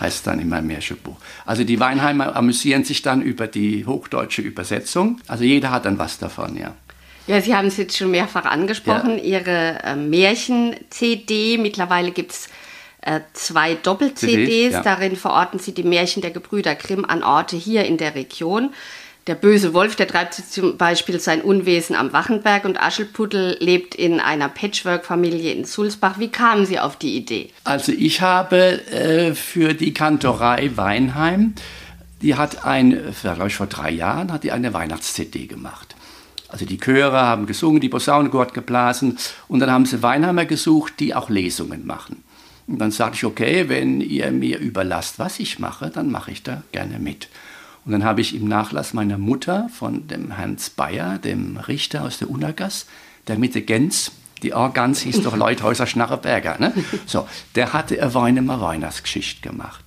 heißt 0.00 0.26
dann 0.26 0.38
in 0.38 0.48
meinem 0.48 0.68
Märchenbuch. 0.68 1.16
Also 1.44 1.64
die 1.64 1.80
Weinheimer 1.80 2.36
amüsieren 2.36 2.84
sich 2.84 3.02
dann 3.02 3.22
über 3.22 3.46
die 3.46 3.86
hochdeutsche 3.86 4.42
Übersetzung. 4.42 5.20
Also 5.26 5.44
jeder 5.44 5.70
hat 5.70 5.84
dann 5.84 5.98
was 5.98 6.18
davon, 6.18 6.56
ja. 6.56 6.74
Ja, 7.26 7.42
Sie 7.42 7.54
haben 7.54 7.68
es 7.68 7.76
jetzt 7.76 7.96
schon 7.96 8.10
mehrfach 8.10 8.46
angesprochen, 8.46 9.22
Ihre 9.22 9.80
äh, 9.84 9.96
Märchen-CD. 9.96 11.58
Mittlerweile 11.58 12.10
gibt 12.10 12.32
es 12.32 12.48
äh, 13.02 13.20
zwei 13.34 13.74
Doppel-CDs. 13.74 14.46
CDs, 14.48 14.72
ja. 14.72 14.82
Darin 14.82 15.14
verorten 15.14 15.58
Sie 15.58 15.72
die 15.72 15.82
Märchen 15.82 16.22
der 16.22 16.30
Gebrüder 16.30 16.74
Grimm 16.74 17.04
an 17.04 17.22
Orte 17.22 17.56
hier 17.56 17.84
in 17.84 17.98
der 17.98 18.14
Region. 18.14 18.70
Der 19.28 19.34
böse 19.34 19.74
Wolf, 19.74 19.94
der 19.94 20.08
treibt 20.08 20.32
zum 20.32 20.78
Beispiel 20.78 21.20
sein 21.20 21.42
Unwesen 21.42 21.94
am 21.94 22.14
Wachenberg 22.14 22.64
und 22.64 22.80
Aschelputtel 22.80 23.58
lebt 23.60 23.94
in 23.94 24.20
einer 24.20 24.48
Patchwork-Familie 24.48 25.52
in 25.52 25.66
Sulzbach. 25.66 26.18
Wie 26.18 26.28
kamen 26.28 26.64
Sie 26.64 26.80
auf 26.80 26.96
die 26.96 27.14
Idee? 27.14 27.50
Also 27.64 27.92
ich 27.92 28.22
habe 28.22 28.80
äh, 28.90 29.34
für 29.34 29.74
die 29.74 29.92
Kantorei 29.92 30.70
Weinheim, 30.76 31.52
die 32.22 32.36
hat 32.36 32.64
ein, 32.64 33.14
glaube 33.20 33.48
ich 33.48 33.56
vor 33.56 33.66
drei 33.66 33.90
Jahren, 33.90 34.32
hat 34.32 34.44
die 34.44 34.52
eine 34.52 34.72
Weihnachts-CD 34.72 35.46
gemacht. 35.46 35.94
Also 36.48 36.64
die 36.64 36.78
Chöre 36.78 37.20
haben 37.20 37.44
gesungen, 37.44 37.82
die 37.82 37.90
Posaunenchor 37.90 38.40
hat 38.40 38.54
geblasen 38.54 39.18
und 39.46 39.60
dann 39.60 39.70
haben 39.70 39.84
sie 39.84 40.02
Weinheimer 40.02 40.46
gesucht, 40.46 40.94
die 41.00 41.14
auch 41.14 41.28
Lesungen 41.28 41.86
machen. 41.86 42.24
Und 42.66 42.78
dann 42.78 42.92
sagte 42.92 43.16
ich, 43.16 43.24
okay, 43.26 43.68
wenn 43.68 44.00
ihr 44.00 44.30
mir 44.30 44.58
überlasst, 44.58 45.18
was 45.18 45.38
ich 45.38 45.58
mache, 45.58 45.90
dann 45.90 46.10
mache 46.10 46.30
ich 46.30 46.42
da 46.42 46.62
gerne 46.72 46.98
mit. 46.98 47.28
Und 47.88 47.92
dann 47.92 48.04
habe 48.04 48.20
ich 48.20 48.34
im 48.34 48.46
Nachlass 48.46 48.92
meiner 48.92 49.16
Mutter 49.16 49.70
von 49.72 50.06
dem 50.08 50.36
Hans 50.36 50.68
Bayer, 50.68 51.16
dem 51.16 51.56
Richter 51.56 52.04
aus 52.04 52.18
der 52.18 52.28
Unagas, 52.28 52.84
der 53.28 53.38
mit 53.38 53.54
der 53.54 53.62
Gens, 53.62 54.12
die 54.42 54.52
Organs 54.52 55.00
hieß 55.00 55.22
doch 55.22 55.34
Leuthäuser 55.34 55.86
Schnarreberger, 55.86 56.58
ne? 56.58 56.74
So, 57.06 57.26
der 57.54 57.72
hatte 57.72 57.98
eine 57.98 58.12
Weinemer 58.12 58.60
Weihnachtsgeschichte 58.60 59.40
gemacht. 59.40 59.82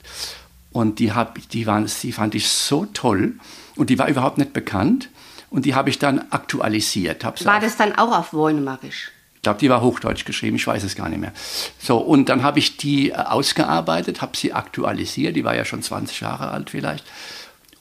Und 0.72 0.98
die, 0.98 1.12
hab, 1.12 1.48
die, 1.50 1.68
waren, 1.68 1.88
die 2.02 2.12
fand 2.12 2.34
ich 2.34 2.50
so 2.50 2.88
toll 2.88 3.34
und 3.76 3.92
die 3.92 4.00
war 4.00 4.08
überhaupt 4.08 4.40
nicht 4.40 4.52
bekannt. 4.52 5.10
Und 5.52 5.66
die 5.66 5.76
habe 5.76 5.92
ich 5.92 6.00
dann 6.00 6.32
aktualisiert. 6.32 7.24
Hab 7.24 7.38
sie 7.38 7.46
War 7.46 7.60
das 7.60 7.78
dann 7.78 7.96
auch 7.96 8.18
auf 8.18 8.34
Wollnemarisch? 8.34 9.12
ich 9.42 9.44
glaube, 9.44 9.60
die 9.60 9.72
war 9.72 9.82
Hochdeutsch 9.82 10.26
geschrieben, 10.26 10.58
ich 10.58 10.68
weiß 10.68 10.84
es 10.84 10.96
gar 10.96 11.10
nicht 11.10 11.18
mehr. 11.20 11.34
So, 11.80 11.98
und 11.98 12.30
dann 12.30 12.44
habe 12.44 12.60
ich 12.60 12.78
die 12.78 13.10
äh, 13.10 13.16
ausgearbeitet, 13.16 14.22
habe 14.22 14.38
sie 14.38 14.54
aktualisiert, 14.54 15.36
die 15.36 15.44
war 15.44 15.56
ja 15.56 15.66
schon 15.66 15.82
20 15.82 16.22
Jahre 16.22 16.52
alt 16.52 16.70
vielleicht. 16.70 17.04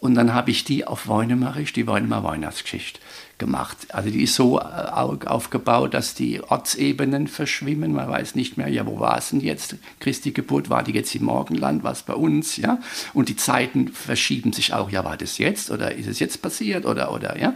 Und 0.01 0.15
dann 0.15 0.33
habe 0.33 0.51
ich 0.51 0.65
die 0.65 0.87
auf 0.87 1.09
Weunemarisch, 1.09 1.75
die 1.75 1.87
Weunemer 1.87 2.25
Weihnachtsgeschichte 2.25 3.01
gemacht. 3.37 3.77
Also 3.91 4.11
die 4.11 4.23
ist 4.23 4.35
so 4.35 4.59
äh, 4.59 4.63
aufgebaut, 4.63 5.93
dass 5.93 6.15
die 6.15 6.41
Ortsebenen 6.43 7.29
verschwimmen. 7.29 7.93
Man 7.93 8.09
weiß 8.09 8.35
nicht 8.35 8.57
mehr, 8.57 8.69
ja, 8.69 8.87
wo 8.87 8.99
war 8.99 9.19
es 9.19 9.31
denn 9.31 9.41
jetzt? 9.41 9.77
Christi 9.99 10.31
Geburt, 10.31 10.71
war 10.71 10.83
die 10.83 10.93
jetzt 10.93 11.15
im 11.15 11.25
Morgenland, 11.25 11.83
war 11.83 11.93
es 11.93 12.03
bei 12.03 12.15
uns, 12.15 12.57
ja? 12.57 12.79
Und 13.13 13.29
die 13.29 13.37
Zeiten 13.37 13.89
verschieben 13.89 14.53
sich 14.55 14.73
auch, 14.73 14.91
ja, 14.91 15.05
war 15.05 15.17
das 15.17 15.39
jetzt 15.39 15.71
oder 15.71 15.95
ist 15.95 16.07
es 16.07 16.19
jetzt 16.19 16.41
passiert 16.41 16.87
oder, 16.87 17.13
oder, 17.13 17.39
ja? 17.39 17.55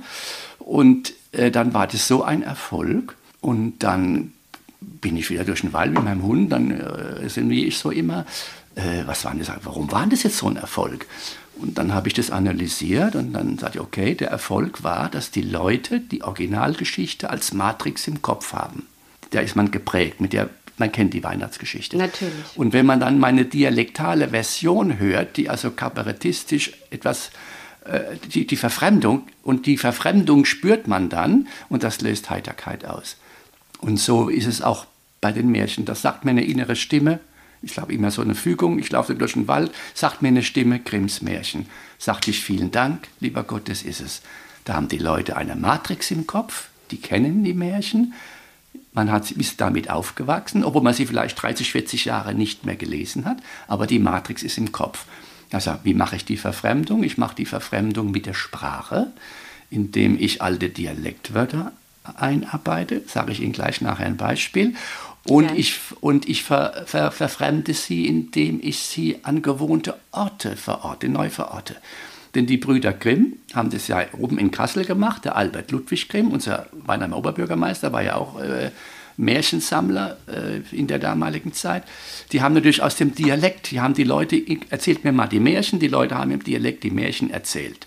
Und 0.59 1.15
äh, 1.33 1.51
dann 1.51 1.73
war 1.73 1.87
das 1.87 2.09
so 2.09 2.25
ein 2.25 2.43
Erfolg 2.43 3.17
und 3.41 3.79
dann 3.83 4.33
bin 4.81 5.17
ich 5.17 5.31
wieder 5.31 5.45
durch 5.45 5.63
den 5.63 5.73
Wald 5.73 5.93
mit 5.93 6.05
meinem 6.05 6.23
Hund, 6.23 6.53
dann 6.53 6.71
äh, 6.71 7.29
sind 7.29 7.49
wie 7.49 7.65
ich 7.67 7.79
so 7.79 7.91
immer, 7.91 8.27
äh, 8.75 9.07
was 9.07 9.25
war 9.25 9.35
das, 9.35 9.51
warum 9.63 9.91
war 9.93 10.07
das 10.07 10.25
jetzt 10.25 10.39
so 10.39 10.49
ein 10.49 10.57
Erfolg? 10.57 11.07
Und 11.57 11.79
dann 11.79 11.95
habe 11.95 12.09
ich 12.09 12.15
das 12.15 12.31
analysiert 12.31 13.15
und 13.15 13.33
dann 13.33 13.59
sagte 13.59 13.79
ich, 13.79 13.85
okay, 13.85 14.15
der 14.15 14.29
Erfolg 14.29 14.83
war, 14.83 15.09
dass 15.09 15.31
die 15.31 15.43
Leute 15.43 16.01
die 16.01 16.23
Originalgeschichte 16.23 17.31
als 17.31 17.53
Matrix 17.53 18.09
im 18.09 18.23
Kopf 18.23 18.53
haben. 18.53 18.87
Da 19.31 19.41
ist 19.41 19.57
man 19.57 19.71
geprägt, 19.71 20.21
mit 20.21 20.33
der 20.33 20.51
man 20.77 20.91
kennt 20.91 21.15
die 21.15 21.23
Weihnachtsgeschichte. 21.23 21.97
Natürlich. 21.97 22.33
Und 22.57 22.73
wenn 22.73 22.87
man 22.87 23.01
dann 23.01 23.19
meine 23.19 23.45
dialektale 23.45 24.31
Version 24.31 24.99
hört, 24.99 25.37
die 25.37 25.49
also 25.49 25.71
kabarettistisch 25.71 26.73
etwas, 26.91 27.31
äh, 27.85 28.17
die, 28.33 28.47
die 28.47 28.57
Verfremdung, 28.57 29.23
und 29.43 29.67
die 29.67 29.77
Verfremdung 29.77 30.45
spürt 30.45 30.89
man 30.89 31.09
dann 31.09 31.47
und 31.69 31.85
das 31.85 32.01
löst 32.01 32.31
Heiterkeit 32.31 32.85
aus. 32.85 33.17
Und 33.79 34.01
so 34.01 34.29
ist 34.29 34.47
es 34.47 34.63
auch 34.63 34.87
bei 35.21 35.31
den 35.31 35.49
Märchen. 35.49 35.85
Das 35.85 36.03
sagt 36.03 36.25
mir 36.25 36.33
eine 36.33 36.45
innere 36.45 36.75
Stimme, 36.75 37.21
ich 37.65 37.73
glaube 37.73 37.93
immer 37.93 38.11
so 38.11 38.23
eine 38.23 38.35
Fügung, 38.35 38.79
ich 38.79 38.91
laufe 38.91 39.15
durch 39.15 39.33
den 39.33 39.49
Wald, 39.49 39.73
sagt 39.95 40.23
mir 40.23 40.29
eine 40.29 40.43
Stimme, 40.43 40.81
Grimms 40.81 41.23
Märchen. 41.23 41.67
Sagte 41.99 42.31
ich 42.31 42.43
vielen 42.43 42.71
Dank, 42.71 43.09
lieber 43.21 43.43
Gott, 43.43 43.69
das 43.69 43.83
ist 43.83 44.01
es. 44.01 44.23
Da 44.65 44.75
haben 44.75 44.89
die 44.89 44.99
Leute 44.99 45.37
eine 45.37 45.57
Matrix 45.57 46.11
im 46.11 46.27
Kopf, 46.27 46.69
die 46.91 46.99
kennen 46.99 47.45
die 47.45 47.55
Märchen. 47.55 48.15
Man 48.93 49.11
hat, 49.11 49.31
ist 49.31 49.61
damit 49.61 49.91
aufgewachsen, 49.91 50.65
obwohl 50.65 50.83
man 50.83 50.95
sie 50.95 51.07
vielleicht 51.07 51.41
30, 51.43 51.73
40 51.73 52.05
Jahre 52.05 52.35
nicht 52.35 52.65
mehr 52.65 52.77
gelesen 52.77 53.25
hat, 53.25 53.39
aber 53.67 53.87
die 53.87 53.99
Matrix 53.99 54.43
ist 54.43 54.59
im 54.59 54.73
Kopf. 54.73 55.07
Also, 55.53 55.75
wie 55.85 55.95
mache 55.95 56.17
ich 56.17 56.25
die 56.25 56.37
Verfremdung? 56.37 57.03
Ich 57.05 57.19
mache 57.19 57.37
die 57.37 57.47
Verfremdung 57.47 58.11
mit 58.11 58.27
der 58.27 58.35
Sprache, 58.35 59.13
indem 59.71 60.19
ich 60.19 60.43
alte 60.43 60.69
Dialektwörter 60.69 61.73
einarbeite. 62.17 63.03
Sage 63.07 63.33
ich 63.33 63.41
Ihnen 63.41 63.53
gleich 63.53 63.81
nachher 63.81 64.07
ein 64.07 64.17
Beispiel. 64.17 64.75
Und 65.27 65.51
ja. 65.51 65.57
ich, 65.57 65.81
und 66.01 66.29
ich 66.29 66.43
ver, 66.43 66.85
ver, 66.87 67.11
verfremde 67.11 67.73
sie, 67.73 68.07
indem 68.07 68.61
ich 68.63 68.81
sie 68.81 69.21
an 69.23 69.41
gewohnte 69.41 69.97
Orte 70.13 70.57
verorte, 70.57 71.09
neu 71.09 71.31
verorte. 71.31 71.77
Denn 72.35 72.47
die 72.47 72.57
Brüder 72.57 72.93
Grimm 72.93 73.35
haben 73.55 73.71
das 73.71 73.89
ja 73.89 74.05
oben 74.19 74.39
in 74.39 74.51
Kassel 74.51 74.85
gemacht. 74.85 75.25
Der 75.25 75.37
Albert 75.37 75.71
Ludwig 75.71 76.09
Grimm, 76.09 76.33
unser 76.33 76.67
Weinheimer 76.73 77.17
Oberbürgermeister, 77.17 77.93
war 77.93 78.03
ja 78.03 78.17
auch 78.17 78.41
äh, 78.41 78.71
Märchensammler 79.17 80.17
äh, 80.27 80.77
in 80.77 80.89
der 80.89 80.99
damaligen 80.99 81.53
Zeit. 81.53 81.85
Die 82.33 82.43
haben 82.43 82.55
natürlich 82.55 82.83
aus 82.83 82.97
dem 82.97 83.15
Dialekt, 83.15 83.71
die 83.71 83.81
haben 83.81 83.95
die 83.95 84.05
Leute, 84.05 84.43
erzählt 84.71 85.05
mir 85.05 85.13
mal 85.13 85.29
die 85.29 85.41
Märchen, 85.41 85.79
die 85.79 85.89
Leute 85.89 86.17
haben 86.17 86.33
im 86.33 86.43
Dialekt 86.43 86.83
die 86.83 86.91
Märchen 86.91 87.31
erzählt. 87.31 87.87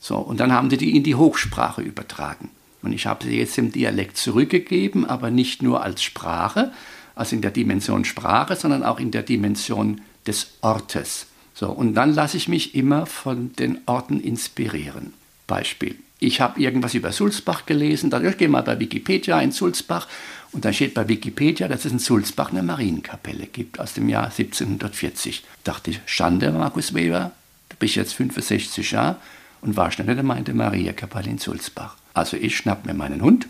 So, 0.00 0.16
und 0.16 0.40
dann 0.40 0.52
haben 0.52 0.70
die 0.70 0.76
die 0.76 0.96
in 0.96 1.02
die 1.02 1.14
Hochsprache 1.14 1.82
übertragen. 1.82 2.50
Und 2.84 2.92
ich 2.92 3.06
habe 3.06 3.24
sie 3.24 3.38
jetzt 3.38 3.58
im 3.58 3.72
Dialekt 3.72 4.16
zurückgegeben, 4.16 5.06
aber 5.06 5.30
nicht 5.30 5.62
nur 5.62 5.82
als 5.82 6.02
Sprache, 6.02 6.72
also 7.14 7.34
in 7.34 7.42
der 7.42 7.50
Dimension 7.50 8.04
Sprache, 8.04 8.56
sondern 8.56 8.82
auch 8.82 9.00
in 9.00 9.10
der 9.10 9.22
Dimension 9.22 10.00
des 10.26 10.52
Ortes. 10.60 11.26
So, 11.54 11.70
und 11.70 11.94
dann 11.94 12.12
lasse 12.12 12.36
ich 12.36 12.48
mich 12.48 12.74
immer 12.74 13.06
von 13.06 13.52
den 13.54 13.78
Orten 13.86 14.20
inspirieren. 14.20 15.12
Beispiel. 15.46 15.96
Ich 16.18 16.40
habe 16.40 16.60
irgendwas 16.60 16.94
über 16.94 17.12
Sulzbach 17.12 17.66
gelesen, 17.66 18.10
dann 18.10 18.26
ich 18.26 18.38
gehe 18.38 18.48
mal 18.48 18.62
bei 18.62 18.78
Wikipedia 18.80 19.40
in 19.40 19.52
Sulzbach 19.52 20.08
und 20.52 20.64
da 20.64 20.72
steht 20.72 20.94
bei 20.94 21.08
Wikipedia, 21.08 21.68
dass 21.68 21.84
es 21.84 21.92
in 21.92 21.98
Sulzbach 21.98 22.50
eine 22.50 22.62
Marienkapelle 22.62 23.46
gibt 23.46 23.78
aus 23.78 23.94
dem 23.94 24.08
Jahr 24.08 24.24
1740. 24.24 25.44
Dachte 25.64 25.90
ich, 25.90 26.00
Schande, 26.06 26.50
Markus 26.50 26.94
Weber, 26.94 27.32
du 27.68 27.76
bist 27.76 27.96
jetzt 27.96 28.14
65 28.14 28.90
Jahre 28.92 29.16
und 29.60 29.76
war 29.76 29.90
schnell 29.90 30.04
in 30.04 30.14
der 30.14 30.22
Gemeinde 30.22 30.54
Mariakapelle 30.54 31.30
in 31.30 31.38
Sulzbach. 31.38 31.96
Also 32.14 32.36
ich 32.36 32.56
schnapp 32.56 32.86
mir 32.86 32.94
meinen 32.94 33.20
Hund, 33.20 33.48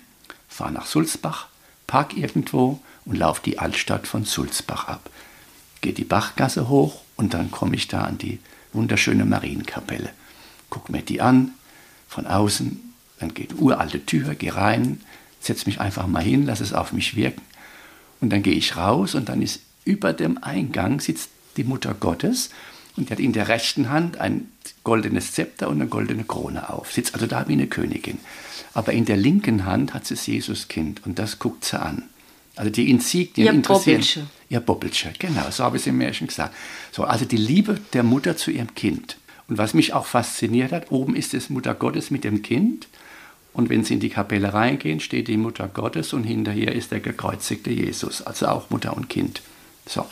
fahre 0.49 0.73
nach 0.73 0.87
Sulzbach, 0.87 1.49
park 1.87 2.17
irgendwo 2.17 2.81
und 3.05 3.17
laufe 3.17 3.43
die 3.45 3.59
Altstadt 3.59 4.07
von 4.07 4.25
Sulzbach 4.25 4.89
ab. 4.89 5.11
Gehe 5.83 5.93
die 5.93 6.05
Bachgasse 6.05 6.69
hoch 6.69 7.03
und 7.17 7.35
dann 7.35 7.51
komme 7.51 7.77
ich 7.77 7.89
da 7.89 8.03
an 8.03 8.19
die 8.19 8.41
wunderschöne 8.73 9.27
Marienkapelle. 9.27 10.11
Guck 10.71 10.89
mir 10.89 11.03
die 11.03 11.21
an, 11.21 11.53
von 12.09 12.27
außen, 12.27 12.95
dann 13.21 13.35
geht 13.35 13.55
uralte 13.61 14.05
Tür, 14.07 14.35
gehe 14.35 14.55
rein, 14.55 15.01
setze 15.41 15.67
mich 15.67 15.81
einfach 15.81 16.07
mal 16.07 16.23
hin, 16.23 16.47
lasse 16.47 16.65
es 16.65 16.73
auf 16.73 16.93
mich 16.93 17.17
wirken. 17.17 17.43
Und 18.21 18.31
dann 18.31 18.43
gehe 18.43 18.55
ich 18.55 18.77
raus 18.77 19.15
und 19.15 19.29
dann 19.29 19.43
ist 19.43 19.61
über 19.85 20.13
dem 20.15 20.43
Eingang 20.43 21.01
sitzt 21.01 21.29
die 21.57 21.65
Mutter 21.65 21.93
Gottes 21.93 22.51
und 22.97 23.09
die 23.09 23.13
hat 23.13 23.21
in 23.21 23.33
der 23.33 23.49
rechten 23.49 23.91
Hand 23.91 24.19
ein 24.19 24.49
goldenes 24.83 25.33
Zepter 25.33 25.69
und 25.69 25.81
eine 25.81 25.89
goldene 25.89 26.25
Krone 26.25 26.71
auf. 26.71 26.93
Sitzt 26.93 27.15
also 27.15 27.27
da 27.27 27.49
wie 27.49 27.55
eine 27.55 27.67
Königin 27.67 28.19
aber 28.75 28.93
in 28.93 29.05
der 29.05 29.17
linken 29.17 29.65
Hand 29.65 29.95
hat 29.95 30.05
sie 30.05 30.15
das 30.15 30.27
Jesuskind 30.27 31.07
und 31.07 31.19
das 31.19 31.39
guckt 31.39 31.65
sie 31.65 31.81
an. 31.81 32.03
Also 32.57 32.71
die 32.71 32.91
Insignien 32.91 33.47
ihr 33.47 33.53
interessieren. 33.53 33.97
Bobbelche. 33.97 34.27
Ihr 34.49 34.61
Bobbelche, 34.61 35.13
genau, 35.19 35.51
so 35.51 35.65
habe 35.65 35.77
ich 35.77 35.85
es 35.85 35.87
im 35.87 35.99
Märchen 35.99 36.27
gesagt. 36.27 36.55
So, 36.93 37.05
also 37.05 37.25
die 37.25 37.37
Liebe 37.37 37.81
der 37.93 38.03
Mutter 38.03 38.37
zu 38.37 38.51
ihrem 38.51 38.75
Kind. 38.75 39.17
Und 39.49 39.59
was 39.59 39.75
mich 39.75 39.93
auch 39.93 40.07
fasziniert 40.07 40.73
hat, 40.73 40.91
oben 40.91 41.17
ist 41.17 41.35
es 41.35 41.51
Mutter 41.51 41.75
Gottes 41.75 42.11
mit 42.11 42.25
dem 42.25 42.43
Kind. 42.43 42.89
Und 43.53 43.71
wenn 43.71 43.85
Sie 43.85 43.95
in 43.95 44.01
die 44.01 44.09
Kapelle 44.09 44.53
reingehen, 44.53 44.99
steht 44.99 45.29
die 45.29 45.37
Mutter 45.37 45.69
Gottes 45.69 46.13
und 46.13 46.25
hinterher 46.25 46.75
ist 46.75 46.91
der 46.91 47.01
gekreuzigte 47.01 47.71
Jesus, 47.71 48.23
also 48.23 48.49
auch 48.49 48.71
Mutter 48.71 48.97
und 48.97 49.09
Kind. 49.09 49.43
So. 49.87 50.07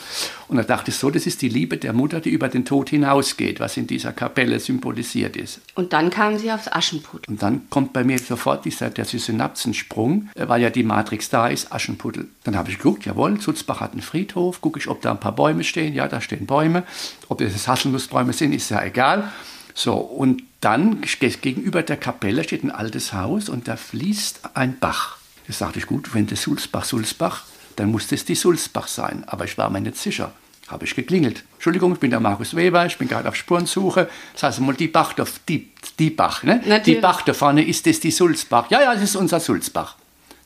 Und 0.48 0.58
da 0.58 0.62
dachte 0.64 0.90
ich 0.90 0.96
so, 0.96 1.10
das 1.10 1.26
ist 1.26 1.40
die 1.40 1.48
Liebe 1.48 1.78
der 1.78 1.94
Mutter, 1.94 2.20
die 2.20 2.28
über 2.28 2.48
den 2.48 2.66
Tod 2.66 2.90
hinausgeht, 2.90 3.58
was 3.58 3.76
in 3.78 3.86
dieser 3.86 4.12
Kapelle 4.12 4.60
symbolisiert 4.60 5.34
ist. 5.34 5.60
Und 5.74 5.94
dann 5.94 6.10
kam 6.10 6.36
sie 6.38 6.52
aufs 6.52 6.68
Aschenputtel. 6.68 7.32
Und 7.32 7.42
dann 7.42 7.70
kommt 7.70 7.94
bei 7.94 8.04
mir 8.04 8.18
sofort 8.18 8.66
dieser, 8.66 8.90
der 8.90 9.06
Synapsensprung, 9.06 10.28
äh, 10.34 10.48
weil 10.48 10.60
ja 10.60 10.70
die 10.70 10.82
Matrix 10.82 11.30
da 11.30 11.48
ist, 11.48 11.72
Aschenputtel. 11.72 12.28
Dann 12.44 12.56
habe 12.56 12.70
ich 12.70 12.76
geguckt, 12.76 13.06
jawohl, 13.06 13.40
Sulzbach 13.40 13.80
hat 13.80 13.92
einen 13.92 14.02
Friedhof, 14.02 14.60
gucke 14.60 14.78
ich, 14.78 14.88
ob 14.88 15.00
da 15.00 15.12
ein 15.12 15.20
paar 15.20 15.34
Bäume 15.34 15.64
stehen. 15.64 15.94
Ja, 15.94 16.06
da 16.06 16.20
stehen 16.20 16.46
Bäume. 16.46 16.82
Ob 17.28 17.38
das 17.38 17.66
Haselnussbäume 17.66 18.34
sind, 18.34 18.52
ist 18.52 18.70
ja 18.70 18.84
egal. 18.84 19.32
So, 19.74 19.94
und 19.94 20.42
dann 20.60 21.00
gegenüber 21.40 21.82
der 21.82 21.96
Kapelle 21.96 22.44
steht 22.44 22.62
ein 22.62 22.70
altes 22.70 23.14
Haus 23.14 23.48
und 23.48 23.68
da 23.68 23.76
fließt 23.76 24.50
ein 24.54 24.78
Bach. 24.78 25.16
Das 25.46 25.58
sagte 25.58 25.78
ich, 25.78 25.86
gut, 25.86 26.14
wenn 26.14 26.26
das 26.26 26.42
Sulzbach, 26.42 26.84
Sulzbach, 26.84 27.44
dann 27.76 27.90
musste 27.90 28.14
es 28.14 28.24
die 28.24 28.34
Sulzbach 28.34 28.88
sein. 28.88 29.24
Aber 29.26 29.44
ich 29.44 29.58
war 29.58 29.70
mir 29.70 29.80
nicht 29.80 29.96
sicher. 29.96 30.32
Habe 30.68 30.84
ich 30.84 30.94
geklingelt. 30.94 31.44
Entschuldigung, 31.54 31.92
ich 31.92 31.98
bin 31.98 32.10
der 32.10 32.20
Markus 32.20 32.56
Weber, 32.56 32.86
ich 32.86 32.96
bin 32.96 33.08
gerade 33.08 33.28
auf 33.28 33.36
Spurensuche. 33.36 34.08
Das 34.32 34.44
heißt 34.44 34.60
mal, 34.60 34.74
die 34.74 34.88
Bach, 34.88 35.14
die, 35.48 35.70
die 35.98 36.10
Bach, 36.10 36.42
ne? 36.44 36.80
Die 36.86 36.94
Bach 36.94 37.22
da 37.22 37.34
vorne, 37.34 37.66
ist 37.66 37.86
das 37.86 38.00
die 38.00 38.10
Sulzbach? 38.10 38.70
Ja, 38.70 38.80
ja, 38.80 38.94
das 38.94 39.02
ist 39.02 39.16
unser 39.16 39.40
Sulzbach. 39.40 39.96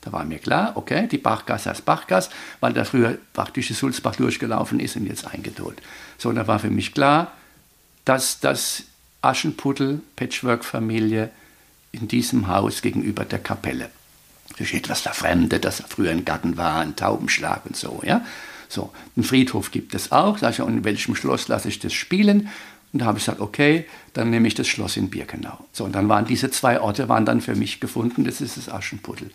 Da 0.01 0.13
war 0.13 0.25
mir 0.25 0.39
klar, 0.39 0.73
okay, 0.77 1.09
die 1.09 1.19
Bachgasse 1.19 1.71
heißt 1.71 1.85
Bachgasse, 1.85 2.31
weil 2.61 2.73
da 2.73 2.85
früher 2.85 3.19
praktisch 3.33 3.69
die 3.69 3.75
Sulzbach 3.75 4.17
durchgelaufen 4.17 4.79
ist 4.81 4.97
und 4.97 5.07
jetzt 5.07 5.27
eingeduldet. 5.27 5.83
So, 6.17 6.33
da 6.33 6.47
war 6.47 6.61
für 6.61 6.71
mich 6.71 6.95
klar, 6.95 7.33
dass 8.05 8.41
das 8.41 8.85
Aschenputtel, 9.23 10.01
Patchwork-Familie 10.15 11.31
in 11.93 12.09
diesem 12.09 12.49
Haus 12.49 12.83
gegenüber 12.83 13.25
der 13.25 13.41
Kapelle 13.41 13.91
das 14.59 14.69
ist 14.69 14.75
etwas 14.75 15.01
Verfremdet, 15.01 15.65
dass 15.65 15.83
früher 15.89 16.11
ein 16.11 16.25
Garten 16.25 16.57
war, 16.57 16.81
ein 16.81 16.97
Taubenschlag 16.97 17.67
und 17.67 17.77
so. 17.77 18.01
Ja? 18.05 18.25
So, 18.69 18.91
einen 19.17 19.25
Friedhof 19.25 19.71
gibt 19.71 19.95
es 19.95 20.13
auch. 20.13 20.39
Sag 20.39 20.53
ich, 20.53 20.61
und 20.61 20.79
in 20.79 20.85
welchem 20.85 21.15
Schloss 21.15 21.49
lasse 21.49 21.69
ich 21.69 21.79
das 21.79 21.93
spielen? 21.93 22.49
Und 22.93 23.01
da 23.01 23.07
habe 23.07 23.19
ich 23.19 23.25
gesagt, 23.25 23.41
okay, 23.41 23.85
dann 24.15 24.31
nehme 24.31 24.49
ich 24.49 24.55
das 24.55 24.69
Schloss 24.69 24.97
in 24.97 25.11
Birkenau. 25.11 25.59
So, 25.73 25.85
und 25.85 25.95
dann 25.95 26.09
waren 26.09 26.25
diese 26.25 26.51
zwei 26.51 26.81
Orte 26.81 27.09
waren 27.09 27.27
dann 27.27 27.41
für 27.41 27.55
mich 27.55 27.81
gefunden. 27.81 28.25
Das 28.25 28.41
ist 28.41 28.57
das 28.57 28.69
Aschenputtel. 28.69 29.31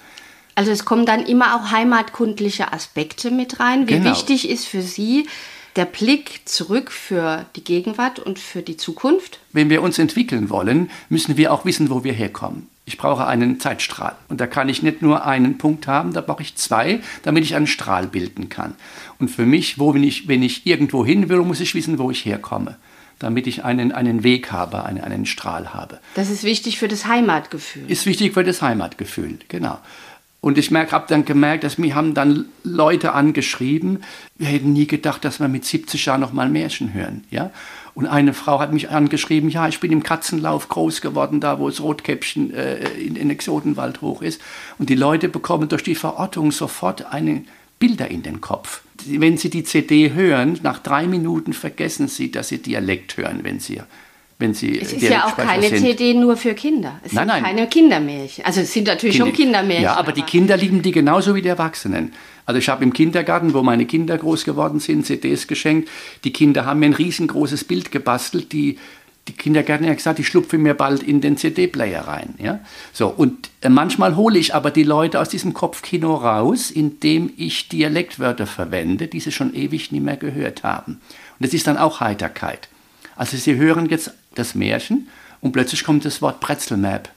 Also 0.55 0.71
es 0.71 0.83
kommen 0.83 1.05
dann 1.05 1.25
immer 1.25 1.55
auch 1.55 1.71
heimatkundliche 1.71 2.73
Aspekte 2.73 3.31
mit 3.31 3.59
rein. 3.59 3.87
Wie 3.87 3.93
genau. 3.93 4.11
wichtig 4.11 4.49
ist 4.49 4.65
für 4.65 4.81
Sie 4.81 5.27
der 5.75 5.85
Blick 5.85 6.41
zurück 6.45 6.91
für 6.91 7.45
die 7.55 7.63
Gegenwart 7.63 8.19
und 8.19 8.39
für 8.39 8.61
die 8.61 8.77
Zukunft? 8.77 9.39
Wenn 9.53 9.69
wir 9.69 9.81
uns 9.81 9.99
entwickeln 9.99 10.49
wollen, 10.49 10.89
müssen 11.09 11.37
wir 11.37 11.53
auch 11.53 11.63
wissen, 11.63 11.89
wo 11.89 12.03
wir 12.03 12.13
herkommen. 12.13 12.67
Ich 12.85 12.97
brauche 12.97 13.27
einen 13.27 13.59
Zeitstrahl. 13.59 14.15
Und 14.27 14.41
da 14.41 14.47
kann 14.47 14.67
ich 14.67 14.81
nicht 14.81 15.01
nur 15.01 15.25
einen 15.25 15.57
Punkt 15.57 15.87
haben, 15.87 16.13
da 16.13 16.21
brauche 16.21 16.41
ich 16.41 16.55
zwei, 16.55 16.99
damit 17.23 17.43
ich 17.43 17.55
einen 17.55 17.67
Strahl 17.67 18.07
bilden 18.07 18.49
kann. 18.49 18.75
Und 19.19 19.29
für 19.29 19.45
mich, 19.45 19.79
wo 19.79 19.93
wenn 19.93 20.03
ich, 20.03 20.27
wenn 20.27 20.43
ich 20.43 20.65
irgendwo 20.65 21.05
hin 21.05 21.29
will, 21.29 21.39
muss 21.39 21.59
ich 21.59 21.75
wissen, 21.75 21.99
wo 21.99 22.11
ich 22.11 22.25
herkomme 22.25 22.77
damit 23.19 23.45
ich 23.45 23.63
einen, 23.63 23.91
einen 23.91 24.23
Weg 24.23 24.51
habe, 24.51 24.83
einen, 24.83 25.01
einen 25.01 25.27
Strahl 25.27 25.75
habe. 25.75 25.99
Das 26.15 26.31
ist 26.31 26.43
wichtig 26.43 26.79
für 26.79 26.87
das 26.87 27.05
Heimatgefühl. 27.05 27.89
Ist 27.89 28.07
wichtig 28.07 28.33
für 28.33 28.43
das 28.43 28.63
Heimatgefühl, 28.63 29.37
genau. 29.47 29.77
Und 30.41 30.57
ich 30.57 30.71
habe 30.71 31.05
dann 31.07 31.23
gemerkt, 31.23 31.63
dass 31.63 31.77
mir 31.77 31.93
haben 31.93 32.15
dann 32.15 32.45
Leute 32.63 33.13
angeschrieben, 33.13 34.03
wir 34.39 34.47
hätten 34.47 34.73
nie 34.73 34.87
gedacht, 34.87 35.23
dass 35.23 35.39
wir 35.39 35.47
mit 35.47 35.65
70 35.65 36.03
Jahren 36.03 36.19
noch 36.19 36.33
mal 36.33 36.49
Märchen 36.49 36.95
hören. 36.95 37.25
Ja? 37.29 37.51
Und 37.93 38.05
eine 38.07 38.33
Frau 38.33 38.59
hat 38.59 38.71
mich 38.71 38.89
angeschrieben, 38.89 39.49
ja, 39.49 39.67
ich 39.67 39.79
bin 39.79 39.91
im 39.91 40.03
Katzenlauf 40.03 40.69
groß 40.69 41.01
geworden, 41.01 41.41
da 41.41 41.59
wo 41.59 41.69
das 41.69 41.81
Rotkäppchen 41.81 42.53
äh, 42.53 42.89
in 42.91 43.15
den 43.15 43.29
Exotenwald 43.29 44.01
hoch 44.01 44.21
ist. 44.21 44.41
Und 44.77 44.89
die 44.89 44.95
Leute 44.95 45.29
bekommen 45.29 45.67
durch 45.67 45.83
die 45.83 45.95
Verortung 45.95 46.51
sofort 46.51 47.11
eine 47.13 47.43
Bilder 47.79 48.09
in 48.09 48.23
den 48.23 48.39
Kopf. 48.39 48.81
Wenn 49.05 49.37
sie 49.37 49.49
die 49.49 49.63
CD 49.63 50.13
hören, 50.13 50.59
nach 50.63 50.79
drei 50.79 51.07
Minuten 51.07 51.53
vergessen 51.53 52.07
sie, 52.07 52.31
dass 52.31 52.49
sie 52.49 52.61
Dialekt 52.61 53.17
hören, 53.17 53.39
wenn 53.43 53.59
sie 53.59 53.81
wenn 54.41 54.53
sie 54.53 54.79
Es 54.79 54.91
ist 54.91 55.03
ja 55.03 55.25
auch 55.25 55.37
keine 55.37 55.69
sind. 55.69 55.79
CD 55.79 56.13
nur 56.13 56.35
für 56.35 56.53
Kinder. 56.53 56.99
Es 57.03 57.13
nein, 57.13 57.27
sind 57.27 57.27
nein. 57.27 57.43
keine 57.43 57.67
Kindermärchen. 57.67 58.43
Also 58.43 58.61
es 58.61 58.73
sind 58.73 58.87
natürlich 58.87 59.15
Kinder, 59.15 59.27
schon 59.27 59.35
Kindermärchen. 59.35 59.83
Ja, 59.83 59.95
aber 59.95 60.11
die 60.11 60.23
Kinder 60.23 60.57
lieben 60.57 60.81
die 60.81 60.91
genauso 60.91 61.35
wie 61.35 61.41
die 61.41 61.47
Erwachsenen. 61.47 62.11
Also 62.45 62.59
ich 62.59 62.67
habe 62.67 62.83
im 62.83 62.91
Kindergarten, 62.91 63.53
wo 63.53 63.61
meine 63.61 63.85
Kinder 63.85 64.17
groß 64.17 64.43
geworden 64.43 64.79
sind, 64.79 65.05
CDs 65.05 65.47
geschenkt. 65.47 65.89
Die 66.23 66.33
Kinder 66.33 66.65
haben 66.65 66.79
mir 66.79 66.87
ein 66.87 66.93
riesengroßes 66.93 67.63
Bild 67.63 67.91
gebastelt. 67.91 68.51
Die, 68.51 68.77
die 69.27 69.33
Kindergärtner 69.33 69.87
haben 69.87 69.95
gesagt, 69.95 70.19
ich 70.19 70.27
schlupfe 70.27 70.57
mir 70.57 70.73
bald 70.73 71.03
in 71.03 71.21
den 71.21 71.37
CD-Player 71.37 72.07
rein. 72.07 72.35
Ja? 72.39 72.59
So, 72.91 73.07
und 73.07 73.51
äh, 73.61 73.69
manchmal 73.69 74.15
hole 74.15 74.39
ich 74.39 74.55
aber 74.55 74.71
die 74.71 74.83
Leute 74.83 75.19
aus 75.19 75.29
diesem 75.29 75.53
Kopfkino 75.53 76.15
raus, 76.15 76.71
indem 76.71 77.31
ich 77.37 77.69
Dialektwörter 77.69 78.47
verwende, 78.47 79.07
die 79.07 79.19
sie 79.19 79.31
schon 79.31 79.53
ewig 79.53 79.91
nicht 79.91 80.03
mehr 80.03 80.17
gehört 80.17 80.63
haben. 80.63 80.93
Und 81.39 81.45
das 81.45 81.53
ist 81.53 81.67
dann 81.67 81.77
auch 81.77 81.99
Heiterkeit. 81.99 82.67
Also 83.15 83.37
sie 83.37 83.55
hören 83.55 83.87
jetzt 83.87 84.11
das 84.35 84.55
Märchen 84.55 85.07
und 85.41 85.51
plötzlich 85.51 85.83
kommt 85.83 86.05
das 86.05 86.21
Wort 86.21 86.39
Brezelmap. 86.39 87.09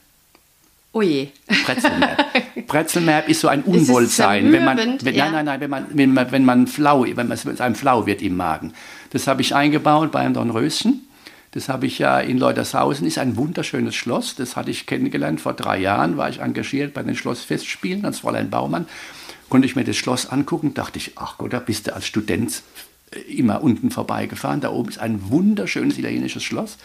Oh 0.91 1.01
je. 1.01 1.27
Brezelmap. 1.65 2.67
Brezelmap 2.67 3.27
ist 3.29 3.41
so 3.41 3.49
ein 3.49 3.63
Unwohlsein, 3.63 4.51
wenn 4.53 4.63
man, 4.63 4.77
wenn, 5.01 5.13
ja. 5.13 5.25
nein, 5.25 5.45
nein, 5.45 5.45
nein, 5.45 5.59
wenn 5.59 5.69
man, 5.69 5.85
wenn 5.91 6.13
man, 6.13 6.31
wenn 6.31 6.45
man 6.45 6.67
flau, 6.67 7.05
wenn 7.05 7.27
man, 7.27 7.31
es 7.31 7.61
einem 7.61 7.75
flau 7.75 8.05
wird 8.05 8.21
im 8.21 8.37
Magen. 8.37 8.73
Das 9.09 9.27
habe 9.27 9.41
ich 9.41 9.53
eingebaut 9.53 10.11
beim 10.11 10.33
Dornröschen. 10.33 11.05
Das 11.51 11.69
habe 11.69 11.85
ich 11.85 11.99
ja 11.99 12.19
in 12.19 12.37
Leutershausen, 12.37 13.07
ist 13.07 13.17
ein 13.17 13.37
wunderschönes 13.37 13.95
Schloss. 13.95 14.35
Das 14.35 14.55
hatte 14.55 14.71
ich 14.71 14.85
kennengelernt 14.85 15.39
vor 15.39 15.53
drei 15.53 15.79
Jahren, 15.79 16.17
war 16.17 16.29
ich 16.29 16.39
engagiert 16.39 16.93
bei 16.93 17.03
den 17.03 17.15
Schlossfestspielen 17.15 18.05
als 18.05 18.19
Fräulein 18.19 18.49
Baumann. 18.49 18.87
Konnte 19.49 19.65
ich 19.65 19.75
mir 19.75 19.83
das 19.83 19.95
Schloss 19.95 20.29
angucken, 20.29 20.73
dachte 20.73 20.97
ich, 20.97 21.13
ach 21.15 21.37
Gott, 21.37 21.53
da 21.53 21.59
bist 21.59 21.87
du 21.87 21.93
als 21.93 22.07
Student 22.07 22.61
immer 23.27 23.63
unten 23.63 23.91
vorbeigefahren. 23.91 24.61
Da 24.61 24.69
oben 24.69 24.89
ist 24.89 24.99
ein 24.99 25.29
wunderschönes 25.29 25.97
italienisches 25.97 26.43
Schloss. 26.43 26.77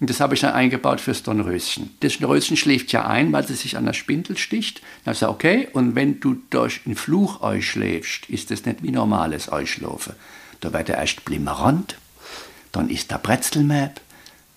Und 0.00 0.08
das 0.08 0.20
habe 0.20 0.34
ich 0.34 0.40
dann 0.40 0.54
eingebaut 0.54 1.00
fürs 1.00 1.22
Dornröschen. 1.22 1.90
Das 2.00 2.18
Dornröschen 2.18 2.56
schläft 2.56 2.90
ja 2.90 3.06
ein, 3.06 3.32
weil 3.32 3.46
sie 3.46 3.54
sich 3.54 3.76
an 3.76 3.84
der 3.84 3.92
Spindel 3.92 4.38
sticht. 4.38 4.78
Dann 4.78 4.86
habe 5.06 5.12
ich 5.12 5.20
gesagt, 5.20 5.32
okay, 5.32 5.68
und 5.74 5.94
wenn 5.94 6.20
du 6.20 6.38
durch 6.48 6.80
einen 6.86 6.96
Fluch 6.96 7.40
schläfst, 7.60 8.30
ist 8.30 8.50
das 8.50 8.64
nicht 8.64 8.82
wie 8.82 8.92
normales 8.92 9.52
Euschlafen. 9.52 10.14
Da 10.60 10.72
wird 10.72 10.88
er 10.88 10.98
erst 10.98 11.24
blimmerant, 11.24 11.96
dann 12.72 12.88
ist 12.88 13.10
der 13.10 13.18
Brezelmap, 13.18 14.00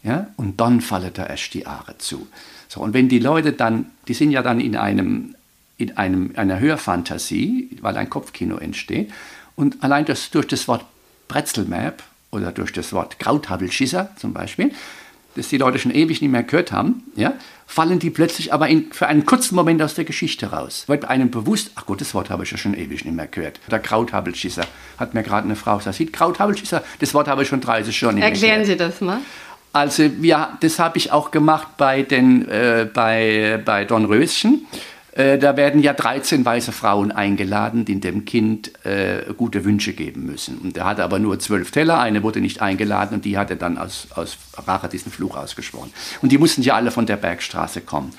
ja, 0.04 0.28
und 0.38 0.60
dann 0.60 0.82
fallen 0.82 1.12
da 1.14 1.26
erst 1.26 1.54
die 1.54 1.66
Aare 1.66 1.98
zu. 1.98 2.28
So, 2.68 2.82
und 2.82 2.94
wenn 2.94 3.10
die 3.10 3.20
Leute 3.20 3.54
dann, 3.54 3.88
die 4.08 4.14
sind 4.14 4.32
ja 4.32 4.42
dann 4.42 4.60
in 4.60 4.76
einem, 4.76 5.36
in 5.78 5.98
einem, 5.98 6.32
einer 6.36 6.60
Hörfantasie, 6.60 7.78
weil 7.82 7.98
ein 7.98 8.10
Kopfkino 8.10 8.58
entsteht, 8.58 9.12
und 9.56 9.84
allein 9.84 10.06
das, 10.06 10.32
durch 10.32 10.48
das 10.48 10.68
Wort 10.68 10.86
Brezelmap 11.34 12.04
oder 12.32 12.52
durch 12.52 12.72
das 12.72 12.94
Wort 12.94 13.18
Krauthabelschisser 13.18 14.10
zum 14.18 14.34
Beispiel, 14.34 14.72
das 15.36 15.48
die 15.48 15.58
Leute 15.58 15.80
schon 15.80 15.92
ewig 15.92 16.22
nicht 16.22 16.30
mehr 16.30 16.44
gehört 16.44 16.72
haben, 16.72 17.04
ja, 17.16 17.34
fallen 17.66 17.98
die 17.98 18.12
plötzlich 18.12 18.54
aber 18.54 18.68
in, 18.68 18.92
für 18.92 19.08
einen 19.08 19.26
kurzen 19.26 19.56
Moment 19.56 19.82
aus 19.82 19.96
der 19.96 20.06
Geschichte 20.06 20.52
raus. 20.52 20.84
Wird 20.88 21.06
einem 21.06 21.32
bewusst, 21.32 21.72
ach 21.74 21.88
Gott, 21.88 22.02
das 22.02 22.14
Wort 22.14 22.30
habe 22.30 22.44
ich 22.44 22.52
ja 22.52 22.58
schon 22.58 22.76
ewig 22.76 23.04
nicht 23.04 23.16
mehr 23.16 23.26
gehört. 23.26 23.60
Der 23.72 23.80
Krauthabelschisser, 23.80 24.66
hat 25.00 25.16
mir 25.16 25.24
gerade 25.24 25.46
eine 25.46 25.56
Frau 25.56 25.78
gesagt, 25.78 25.96
sieht 25.96 26.14
Krauthabelschisser, 26.14 26.84
das 27.00 27.16
Wort 27.16 27.28
habe 27.28 27.42
ich 27.42 27.48
schon 27.48 27.62
30 27.62 28.00
Jahre 28.00 28.14
nicht 28.14 28.22
mehr 28.22 28.32
Erklären 28.32 28.62
gehört. 28.62 28.68
Sie 28.68 28.78
das 28.78 29.02
mal. 29.02 29.20
Also 29.72 30.04
ja, 30.04 30.56
das 30.62 30.78
habe 30.78 31.00
ich 31.00 31.12
auch 31.12 31.32
gemacht 31.32 31.70
bei, 31.78 32.04
den, 32.04 32.48
äh, 32.48 32.88
bei, 32.94 33.60
bei 33.66 33.86
Dornröschen. 33.86 34.68
Äh, 35.16 35.38
da 35.38 35.56
werden 35.56 35.82
ja 35.82 35.94
13 35.94 36.44
weiße 36.44 36.72
Frauen 36.72 37.12
eingeladen, 37.12 37.86
die 37.86 38.00
dem 38.00 38.26
Kind 38.26 38.84
äh, 38.86 39.34
gute 39.38 39.64
Wünsche 39.64 39.94
geben 39.94 40.26
müssen. 40.26 40.58
Und 40.58 40.78
er 40.78 40.86
hatte 40.86 41.04
aber 41.04 41.20
nur 41.20 41.40
zwölf 41.40 41.72
Teller, 41.72 42.00
eine 42.00 42.24
wurde 42.24 42.42
nicht 42.42 42.62
eingeladen 42.62 43.16
und 43.16 43.26
die 43.26 43.38
hat 43.38 43.52
er 43.52 43.56
dann 43.56 43.78
aus, 43.78 44.08
aus 44.16 44.38
Rache 44.58 44.90
diesen 44.90 45.12
Fluch 45.12 45.38
ausgeschworen. 45.38 45.92
Und 46.22 46.32
die 46.32 46.38
mussten 46.38 46.64
ja 46.64 46.74
alle 46.76 46.90
von 46.90 47.06
der 47.06 47.18
Bergstraße 47.18 47.82
kommen. 47.82 48.14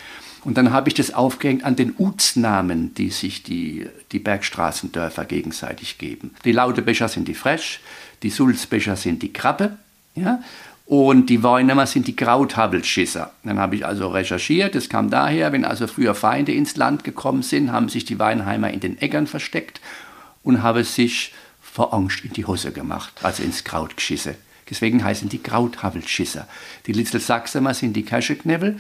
Und 0.44 0.58
dann 0.58 0.72
habe 0.72 0.88
ich 0.88 0.94
das 0.94 1.12
aufgehängt 1.12 1.64
an 1.64 1.74
den 1.74 1.94
Utsnamen, 1.98 2.94
die 2.94 3.10
sich 3.10 3.42
die, 3.42 3.88
die 4.12 4.18
Bergstraßendörfer 4.18 5.24
gegenseitig 5.24 5.98
geben. 5.98 6.32
Die 6.44 6.52
Lautebecher 6.52 7.08
sind 7.08 7.26
die 7.26 7.34
Fresch, 7.34 7.80
die 8.22 8.30
Sulzbecher 8.30 8.94
sind 8.94 9.22
die 9.22 9.32
Krabbe, 9.32 9.76
ja, 10.14 10.40
und 10.86 11.30
die 11.30 11.42
Weinheimer 11.42 11.86
sind 11.86 12.06
die 12.06 12.16
Krauthabelschisser. 12.16 13.32
Dann 13.42 13.58
habe 13.58 13.76
ich 13.76 13.86
also 13.86 14.08
recherchiert, 14.08 14.74
das 14.74 14.88
kam 14.88 15.08
daher, 15.10 15.52
wenn 15.52 15.64
also 15.64 15.86
früher 15.86 16.14
Feinde 16.14 16.52
ins 16.52 16.76
Land 16.76 17.04
gekommen 17.04 17.42
sind, 17.42 17.72
haben 17.72 17.88
sich 17.88 18.04
die 18.04 18.18
Weinheimer 18.18 18.70
in 18.70 18.80
den 18.80 19.00
Äckern 19.00 19.26
versteckt 19.26 19.80
und 20.42 20.62
haben 20.62 20.84
sich 20.84 21.32
vor 21.60 21.94
Angst 21.94 22.24
in 22.24 22.32
die 22.32 22.44
Hose 22.44 22.70
gemacht, 22.70 23.12
also 23.22 23.42
ins 23.42 23.64
Kraut 23.64 23.96
geschissen. 23.96 24.34
Deswegen 24.68 25.02
heißen 25.02 25.28
die 25.28 25.42
Krauthabelschisser. 25.42 26.46
Die 26.86 26.92
Little 26.92 27.20
Sachsemer 27.20 27.74
sind 27.74 27.94
die 27.94 28.04
Kascheknebel, 28.04 28.78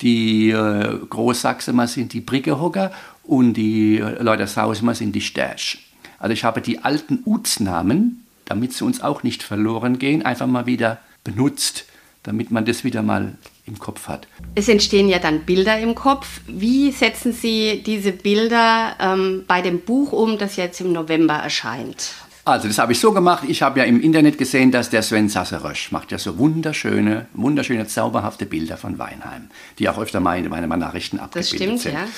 die 0.00 0.50
äh, 0.50 0.98
Großsachsemer 1.08 1.86
sind 1.86 2.12
die 2.12 2.20
Brickehocker 2.20 2.92
und 3.22 3.54
die 3.54 3.98
äh, 3.98 4.22
Leutersausemer 4.22 4.94
sind 4.94 5.12
die 5.12 5.20
Stärsch. 5.20 5.86
Also 6.18 6.32
ich 6.32 6.44
habe 6.44 6.60
die 6.60 6.80
alten 6.80 7.20
Utsnamen, 7.24 8.24
damit 8.46 8.72
sie 8.72 8.84
uns 8.84 9.00
auch 9.00 9.22
nicht 9.22 9.42
verloren 9.42 9.98
gehen, 9.98 10.22
einfach 10.22 10.46
mal 10.46 10.66
wieder 10.66 10.98
benutzt, 11.24 11.86
damit 12.22 12.50
man 12.50 12.64
das 12.64 12.84
wieder 12.84 13.02
mal 13.02 13.36
im 13.66 13.78
Kopf 13.78 14.08
hat. 14.08 14.26
Es 14.54 14.68
entstehen 14.68 15.08
ja 15.08 15.18
dann 15.18 15.44
Bilder 15.44 15.78
im 15.78 15.94
Kopf. 15.94 16.40
Wie 16.46 16.90
setzen 16.90 17.32
Sie 17.32 17.82
diese 17.84 18.12
Bilder 18.12 18.96
ähm, 19.00 19.44
bei 19.46 19.62
dem 19.62 19.80
Buch 19.80 20.12
um, 20.12 20.38
das 20.38 20.56
jetzt 20.56 20.80
im 20.80 20.92
November 20.92 21.34
erscheint? 21.34 22.14
Also 22.44 22.66
das 22.66 22.78
habe 22.78 22.90
ich 22.90 22.98
so 22.98 23.12
gemacht. 23.12 23.44
Ich 23.46 23.62
habe 23.62 23.78
ja 23.78 23.84
im 23.84 24.00
Internet 24.00 24.36
gesehen, 24.36 24.72
dass 24.72 24.90
der 24.90 25.02
Sven 25.02 25.28
Sasserösch 25.28 25.92
macht 25.92 26.10
ja 26.10 26.18
so 26.18 26.38
wunderschöne, 26.38 27.26
wunderschöne, 27.34 27.86
zauberhafte 27.86 28.46
Bilder 28.46 28.76
von 28.76 28.98
Weinheim, 28.98 29.48
die 29.78 29.88
auch 29.88 29.96
öfter 29.96 30.18
mal 30.18 30.36
in 30.36 30.48
meinen 30.48 30.80
Nachrichten 30.80 31.20
abgebildet 31.20 31.56
stimmt, 31.56 31.80
sind. 31.80 31.94
ja. 31.94 32.08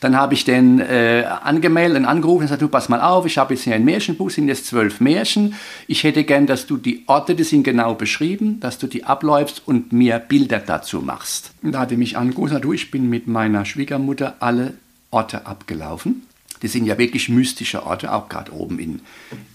Dann 0.00 0.18
habe 0.18 0.34
ich 0.34 0.44
den 0.44 0.80
äh, 0.80 1.24
angemeldet 1.42 1.96
und 1.96 2.04
angerufen 2.04 2.40
und 2.40 2.46
gesagt, 2.46 2.60
du 2.60 2.68
pass 2.68 2.90
mal 2.90 3.00
auf, 3.00 3.24
ich 3.24 3.38
habe 3.38 3.54
jetzt 3.54 3.62
hier 3.64 3.74
ein 3.74 3.86
Märchenbuch, 3.86 4.28
sind 4.28 4.48
jetzt 4.48 4.66
zwölf 4.66 5.00
Märchen. 5.00 5.54
Ich 5.86 6.04
hätte 6.04 6.24
gern, 6.24 6.46
dass 6.46 6.66
du 6.66 6.76
die 6.76 7.04
Orte, 7.06 7.34
die 7.34 7.44
sind 7.44 7.62
genau 7.62 7.94
beschrieben, 7.94 8.60
dass 8.60 8.76
du 8.76 8.86
die 8.86 9.04
abläufst 9.04 9.62
und 9.64 9.94
mir 9.94 10.18
Bilder 10.18 10.58
dazu 10.58 11.00
machst. 11.00 11.52
Und 11.62 11.72
da 11.72 11.80
hat 11.80 11.90
er 11.90 11.96
mich 11.96 12.18
angerufen 12.18 12.42
und 12.42 12.48
gesagt, 12.48 12.64
du, 12.66 12.74
ich 12.74 12.90
bin 12.90 13.08
mit 13.08 13.28
meiner 13.28 13.64
Schwiegermutter 13.64 14.34
alle 14.40 14.74
Orte 15.10 15.46
abgelaufen. 15.46 16.26
Das 16.60 16.72
sind 16.72 16.84
ja 16.84 16.98
wirklich 16.98 17.28
mystische 17.28 17.86
Orte, 17.86 18.12
auch 18.12 18.28
gerade 18.28 18.52
oben 18.52 18.78
in, 18.78 19.00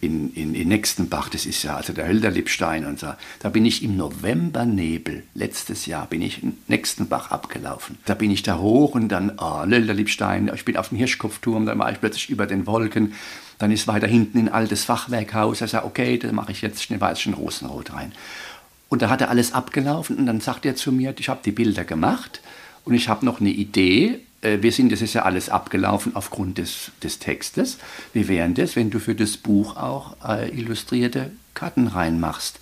in, 0.02 0.34
in, 0.34 0.56
in 0.56 0.68
Nextenbach, 0.68 1.30
das 1.30 1.46
ist 1.46 1.62
ja 1.64 1.76
also 1.76 1.94
der 1.94 2.08
Hölderlippstein 2.08 2.86
und 2.86 3.00
so. 3.00 3.08
Da 3.40 3.50
bin 3.50 3.64
ich 3.66 3.84
im 3.84 3.96
Novembernebel, 3.96 5.24
letztes 5.36 5.86
Jahr, 5.86 6.08
bin 6.08 6.24
ich 6.24 6.42
in 6.42 6.58
Nextenbach 6.68 7.30
abgelaufen. 7.30 7.98
Da 8.06 8.16
bin 8.16 8.32
ich 8.32 8.42
da 8.42 8.58
hoch 8.58 8.96
und 8.96 9.10
dann, 9.10 9.34
oh, 9.38 9.62
Hölderlippstein, 9.62 10.52
ich 10.54 10.66
bin 10.66 10.78
auf 10.78 10.90
dem 10.90 10.98
Hirschkopfturm, 10.98 11.68
dann 11.68 11.78
war 11.78 11.92
ich 11.92 12.00
plötzlich 12.00 12.30
über 12.32 12.48
den 12.48 12.66
Wolken. 12.66 13.14
Dann 13.60 13.72
ist 13.72 13.88
weiter 13.88 14.08
hinten 14.08 14.40
ein 14.40 14.50
altes 14.50 14.84
Fachwerkhaus. 14.84 15.62
Er 15.62 15.68
sagt, 15.68 15.86
okay, 15.86 16.18
da 16.18 16.32
mache 16.32 16.52
ich 16.52 16.62
jetzt 16.62 16.84
Schneeweißchen 16.84 17.36
Rosenrot 17.36 17.94
rein. 17.94 18.14
Und 18.90 19.02
da 19.02 19.10
hat 19.10 19.22
er 19.22 19.30
alles 19.30 19.54
abgelaufen 19.54 20.18
und 20.18 20.26
dann 20.26 20.42
sagt 20.42 20.66
er 20.66 20.76
zu 20.76 20.92
mir, 20.92 21.14
ich 21.18 21.30
habe 21.30 21.42
die 21.44 21.52
Bilder 21.52 21.84
gemacht 21.84 22.42
und 22.86 22.94
ich 22.94 23.10
habe 23.10 23.26
noch 23.26 23.42
eine 23.42 23.50
Idee. 23.50 24.20
Äh, 24.42 24.60
Wir 24.62 24.72
sind, 24.72 24.92
das 24.92 25.02
ist 25.02 25.14
ja 25.14 25.24
alles 25.24 25.50
abgelaufen 25.50 26.16
aufgrund 26.16 26.58
des, 26.58 26.92
des 27.04 27.20
Textes. 27.20 27.78
Wie 28.14 28.28
wären 28.28 28.54
das, 28.54 28.76
wenn 28.76 28.90
du 28.90 29.00
für 29.00 29.16
das 29.16 29.38
Buch 29.38 29.76
auch 29.76 30.16
äh, 30.26 30.50
illustrierte 30.50 31.32
Karten 31.54 31.88
reinmachst, 31.88 32.60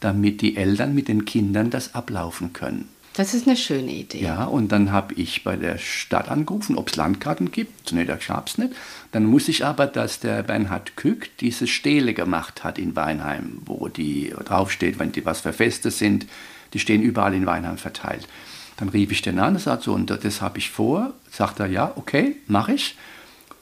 damit 0.00 0.40
die 0.40 0.56
Eltern 0.56 0.94
mit 0.94 1.08
den 1.08 1.24
Kindern 1.24 1.70
das 1.70 1.94
ablaufen 1.94 2.52
können? 2.52 2.88
Das 3.14 3.32
ist 3.32 3.46
eine 3.46 3.56
schöne 3.56 3.92
Idee. 3.92 4.20
Ja, 4.20 4.44
und 4.44 4.72
dann 4.72 4.92
habe 4.92 5.14
ich 5.14 5.42
bei 5.42 5.56
der 5.56 5.78
Stadt 5.78 6.28
angerufen, 6.28 6.76
ob 6.76 6.90
es 6.90 6.96
Landkarten 6.96 7.50
gibt. 7.50 7.92
Nee, 7.92 8.04
da 8.04 8.16
gab 8.16 8.48
es 8.48 8.58
nicht. 8.58 8.74
Dann 9.12 9.24
muss 9.24 9.48
ich 9.48 9.64
aber, 9.64 9.86
dass 9.86 10.20
der 10.20 10.42
Bernhard 10.42 10.96
Kück 10.96 11.30
diese 11.40 11.66
Stele 11.66 12.12
gemacht 12.12 12.62
hat 12.62 12.78
in 12.78 12.94
Weinheim, 12.94 13.62
wo 13.64 13.88
die 13.88 14.34
draufsteht, 14.44 14.98
wenn 14.98 15.12
die 15.12 15.24
was 15.24 15.40
für 15.40 15.54
Feste 15.54 15.90
sind, 15.90 16.26
die 16.74 16.78
stehen 16.78 17.00
überall 17.00 17.32
in 17.32 17.46
Weinheim 17.46 17.78
verteilt. 17.78 18.28
Dann 18.76 18.88
rief 18.88 19.10
ich 19.10 19.22
den 19.22 19.38
an 19.38 19.54
und 19.54 19.60
sagte 19.60 19.86
so, 19.86 19.92
und 19.92 20.10
das 20.10 20.40
habe 20.42 20.58
ich 20.58 20.70
vor. 20.70 21.14
Sagt 21.30 21.60
er, 21.60 21.66
ja, 21.66 21.92
okay, 21.96 22.36
mache 22.46 22.74
ich. 22.74 22.96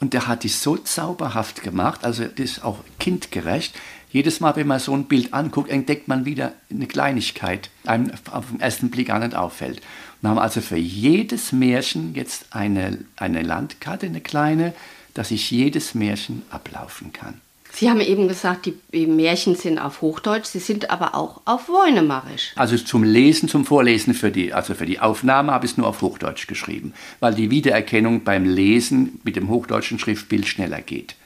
Und 0.00 0.12
der 0.12 0.27
hat 0.27 0.42
die 0.42 0.48
so 0.48 0.77
zauberhaft 0.77 1.62
gemacht, 1.62 2.05
also 2.05 2.24
das 2.24 2.38
ist 2.38 2.64
auch 2.64 2.79
kindgerecht. 2.98 3.74
Jedes 4.11 4.38
Mal, 4.38 4.55
wenn 4.55 4.66
man 4.66 4.79
so 4.79 4.94
ein 4.94 5.07
Bild 5.07 5.35
anguckt, 5.35 5.70
entdeckt 5.70 6.09
man 6.09 6.24
wieder 6.24 6.53
eine 6.70 6.87
Kleinigkeit, 6.87 7.70
einem 7.85 8.12
auf 8.31 8.46
den 8.50 8.61
ersten 8.61 8.90
Blick 8.90 9.09
gar 9.09 9.18
nicht 9.18 9.35
auffällt. 9.35 9.81
Wir 10.20 10.31
haben 10.31 10.38
also 10.38 10.61
für 10.61 10.77
jedes 10.77 11.53
Märchen 11.53 12.14
jetzt 12.14 12.46
eine, 12.50 12.98
eine 13.16 13.42
Landkarte, 13.42 14.07
eine 14.07 14.20
kleine, 14.20 14.72
dass 15.14 15.31
ich 15.31 15.50
jedes 15.50 15.94
Märchen 15.94 16.42
ablaufen 16.50 17.12
kann. 17.12 17.40
Sie 17.74 17.90
haben 17.90 18.00
eben 18.00 18.28
gesagt, 18.28 18.70
die 18.92 19.06
Märchen 19.06 19.56
sind 19.56 19.80
auf 19.80 20.00
Hochdeutsch, 20.00 20.46
sie 20.46 20.60
sind 20.60 20.90
aber 20.90 21.16
auch 21.16 21.40
auf 21.44 21.68
Woinemarisch. 21.68 22.52
Also 22.54 22.76
zum 22.76 23.02
Lesen, 23.02 23.48
zum 23.48 23.64
Vorlesen, 23.64 24.14
für 24.14 24.30
die, 24.30 24.52
also 24.52 24.74
für 24.74 24.87
die 24.87 25.00
Aufnahme 25.00 25.50
habe 25.50 25.66
ich 25.66 25.72
es 25.72 25.76
nur 25.76 25.88
auf 25.88 26.00
Hochdeutsch 26.00 26.46
geschrieben, 26.46 26.94
weil 27.18 27.34
die 27.34 27.50
Wiedererkennung 27.50 28.22
beim 28.22 28.44
Lesen 28.44 29.20
mit 29.24 29.34
dem 29.34 29.48
hochdeutschen 29.48 29.98
Schriftbild 29.98 30.46
schneller 30.46 30.82
geht. 30.82 31.16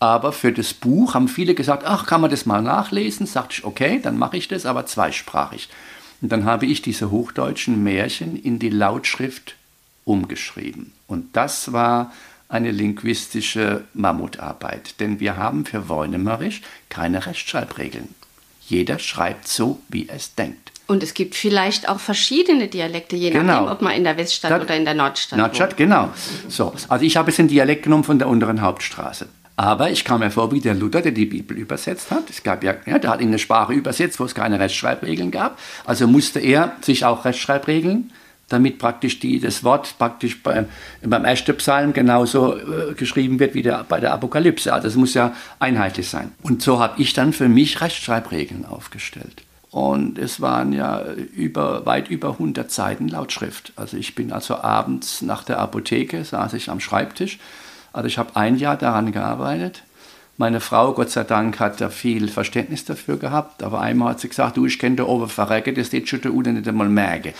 Aber 0.00 0.32
für 0.32 0.50
das 0.50 0.72
Buch 0.72 1.12
haben 1.12 1.28
viele 1.28 1.54
gesagt, 1.54 1.84
ach, 1.84 2.06
kann 2.06 2.22
man 2.22 2.30
das 2.30 2.46
mal 2.46 2.62
nachlesen? 2.62 3.26
Sagte 3.26 3.56
ich, 3.58 3.64
okay, 3.64 4.00
dann 4.02 4.16
mache 4.16 4.38
ich 4.38 4.48
das, 4.48 4.64
aber 4.64 4.86
zweisprachig. 4.86 5.68
Und 6.22 6.32
dann 6.32 6.46
habe 6.46 6.64
ich 6.64 6.80
diese 6.80 7.10
hochdeutschen 7.10 7.82
Märchen 7.82 8.42
in 8.42 8.58
die 8.58 8.70
Lautschrift 8.70 9.56
umgeschrieben. 10.06 10.92
Und 11.06 11.36
das 11.36 11.72
war 11.72 12.12
eine 12.48 12.70
linguistische 12.70 13.84
Mammutarbeit, 13.94 15.00
denn 15.00 15.20
wir 15.20 15.36
haben 15.36 15.64
für 15.64 15.88
Woinemarisch 15.88 16.62
keine 16.88 17.26
Rechtschreibregeln. 17.26 18.14
Jeder 18.68 18.98
schreibt 18.98 19.48
so, 19.48 19.80
wie 19.88 20.08
es 20.08 20.34
denkt. 20.34 20.72
Und 20.88 21.02
es 21.02 21.14
gibt 21.14 21.34
vielleicht 21.34 21.88
auch 21.88 21.98
verschiedene 21.98 22.68
Dialekte, 22.68 23.16
je 23.16 23.30
genau. 23.30 23.42
nachdem, 23.42 23.68
ob 23.72 23.82
man 23.82 23.92
in 23.92 24.04
der 24.04 24.16
Weststadt 24.16 24.52
das, 24.52 24.62
oder 24.62 24.76
in 24.76 24.84
der 24.84 24.94
Nordstadt 24.94 25.38
Nordstadt, 25.38 25.70
wohnt. 25.70 25.78
genau. 25.78 26.10
So, 26.48 26.72
also 26.88 27.04
ich 27.04 27.16
habe 27.16 27.30
jetzt 27.30 27.40
einen 27.40 27.48
Dialekt 27.48 27.82
genommen 27.82 28.04
von 28.04 28.18
der 28.18 28.28
unteren 28.28 28.60
Hauptstraße. 28.60 29.26
Aber 29.56 29.90
ich 29.90 30.04
kam 30.04 30.20
mir 30.20 30.30
vor 30.30 30.52
wie 30.52 30.60
der 30.60 30.74
Luther, 30.74 31.00
der 31.00 31.12
die 31.12 31.24
Bibel 31.24 31.56
übersetzt 31.56 32.10
hat. 32.10 32.28
Es 32.28 32.42
gab 32.42 32.62
ja, 32.62 32.74
ja, 32.84 32.98
der 32.98 33.10
hat 33.10 33.20
in 33.20 33.28
eine 33.28 33.38
Sprache 33.38 33.72
übersetzt, 33.72 34.20
wo 34.20 34.24
es 34.24 34.34
keine 34.34 34.60
Rechtschreibregeln 34.60 35.30
gab. 35.30 35.58
Also 35.86 36.06
musste 36.06 36.40
er 36.40 36.76
sich 36.82 37.04
auch 37.04 37.24
Rechtschreibregeln 37.24 38.12
damit 38.48 38.78
praktisch 38.78 39.18
die, 39.18 39.40
das 39.40 39.64
Wort 39.64 39.96
praktisch 39.98 40.42
bei, 40.42 40.66
beim 41.02 41.24
ersten 41.24 41.56
Psalm 41.56 41.92
genauso 41.92 42.56
äh, 42.56 42.94
geschrieben 42.94 43.40
wird 43.40 43.54
wie 43.54 43.62
der, 43.62 43.84
bei 43.88 43.98
der 43.98 44.12
Apokalypse. 44.12 44.72
Also 44.72 44.88
es 44.88 44.94
muss 44.94 45.14
ja 45.14 45.32
einheitlich 45.58 46.08
sein. 46.08 46.32
Und 46.42 46.62
so 46.62 46.78
habe 46.78 47.00
ich 47.00 47.12
dann 47.12 47.32
für 47.32 47.48
mich 47.48 47.80
Rechtschreibregeln 47.80 48.64
aufgestellt. 48.64 49.42
Und 49.70 50.16
es 50.18 50.40
waren 50.40 50.72
ja 50.72 51.02
über, 51.34 51.84
weit 51.84 52.08
über 52.08 52.30
100 52.30 52.70
Seiten 52.70 53.08
Lautschrift. 53.08 53.72
Also 53.76 53.96
ich 53.96 54.14
bin 54.14 54.32
also 54.32 54.56
abends 54.56 55.22
nach 55.22 55.44
der 55.44 55.58
Apotheke, 55.58 56.24
saß 56.24 56.54
ich 56.54 56.70
am 56.70 56.80
Schreibtisch. 56.80 57.38
Also 57.92 58.06
ich 58.06 58.16
habe 58.16 58.36
ein 58.36 58.56
Jahr 58.56 58.76
daran 58.76 59.12
gearbeitet. 59.12 59.82
Meine 60.38 60.60
Frau, 60.60 60.92
Gott 60.92 61.10
sei 61.10 61.24
Dank, 61.24 61.60
hat 61.60 61.80
da 61.80 61.88
viel 61.88 62.28
Verständnis 62.28 62.84
dafür 62.84 63.16
gehabt. 63.16 63.62
Aber 63.62 63.80
einmal 63.80 64.10
hat 64.10 64.20
sie 64.20 64.28
gesagt, 64.28 64.56
du, 64.56 64.66
ich 64.66 64.78
kenne 64.78 64.96
da 64.96 65.04
oben 65.04 65.28
verrecken, 65.28 65.74
das 65.74 65.86
steht 65.86 66.08
schon 66.08 66.20
da 66.20 66.30
unten 66.30 66.54
nicht 66.54 66.68
einmal 66.68 66.88
merken 66.88 67.32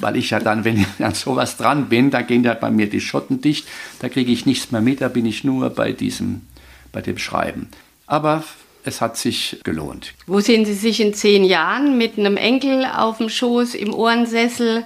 weil 0.00 0.16
ich 0.16 0.30
ja 0.30 0.40
dann, 0.40 0.64
wenn 0.64 0.78
ich 0.78 1.04
an 1.04 1.14
sowas 1.14 1.56
dran 1.56 1.88
bin, 1.88 2.10
da 2.10 2.22
gehen 2.22 2.44
ja 2.44 2.54
bei 2.54 2.70
mir 2.70 2.88
die 2.88 3.00
Schotten 3.00 3.40
dicht, 3.40 3.66
da 4.00 4.08
kriege 4.08 4.32
ich 4.32 4.46
nichts 4.46 4.70
mehr 4.70 4.80
mit, 4.80 5.00
da 5.00 5.08
bin 5.08 5.26
ich 5.26 5.44
nur 5.44 5.70
bei 5.70 5.92
diesem, 5.92 6.42
bei 6.92 7.00
dem 7.00 7.18
Schreiben. 7.18 7.68
Aber 8.06 8.44
es 8.84 9.00
hat 9.00 9.16
sich 9.16 9.60
gelohnt. 9.62 10.14
Wo 10.26 10.40
sehen 10.40 10.64
Sie 10.64 10.74
sich 10.74 11.00
in 11.00 11.14
zehn 11.14 11.44
Jahren 11.44 11.98
mit 11.98 12.18
einem 12.18 12.36
Enkel 12.36 12.86
auf 12.86 13.18
dem 13.18 13.28
Schoß 13.28 13.74
im 13.74 13.92
Ohrensessel? 13.92 14.84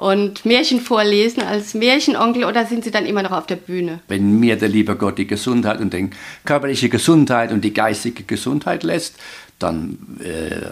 Und 0.00 0.46
Märchen 0.46 0.80
vorlesen 0.80 1.42
als 1.42 1.74
Märchenonkel 1.74 2.44
oder 2.44 2.64
sind 2.64 2.84
Sie 2.84 2.90
dann 2.90 3.04
immer 3.04 3.22
noch 3.22 3.32
auf 3.32 3.46
der 3.46 3.56
Bühne? 3.56 4.00
Wenn 4.08 4.40
mir 4.40 4.56
der 4.56 4.70
liebe 4.70 4.96
Gott 4.96 5.18
die 5.18 5.26
Gesundheit 5.26 5.78
und 5.78 5.92
die 5.92 6.08
körperliche 6.46 6.88
Gesundheit 6.88 7.52
und 7.52 7.62
die 7.62 7.74
geistige 7.74 8.22
Gesundheit 8.22 8.82
lässt, 8.82 9.16
dann 9.58 9.98
äh, 10.24 10.70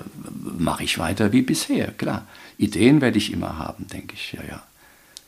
mache 0.59 0.85
ich 0.85 0.99
weiter 0.99 1.31
wie 1.31 1.43
bisher, 1.43 1.89
klar. 1.89 2.27
Ideen 2.57 3.03
werde 3.03 3.19
ich 3.19 3.31
immer 3.31 3.59
haben, 3.59 3.87
denke 3.89 4.15
ich, 4.15 4.33
ja, 4.33 4.41
ja. 4.49 4.63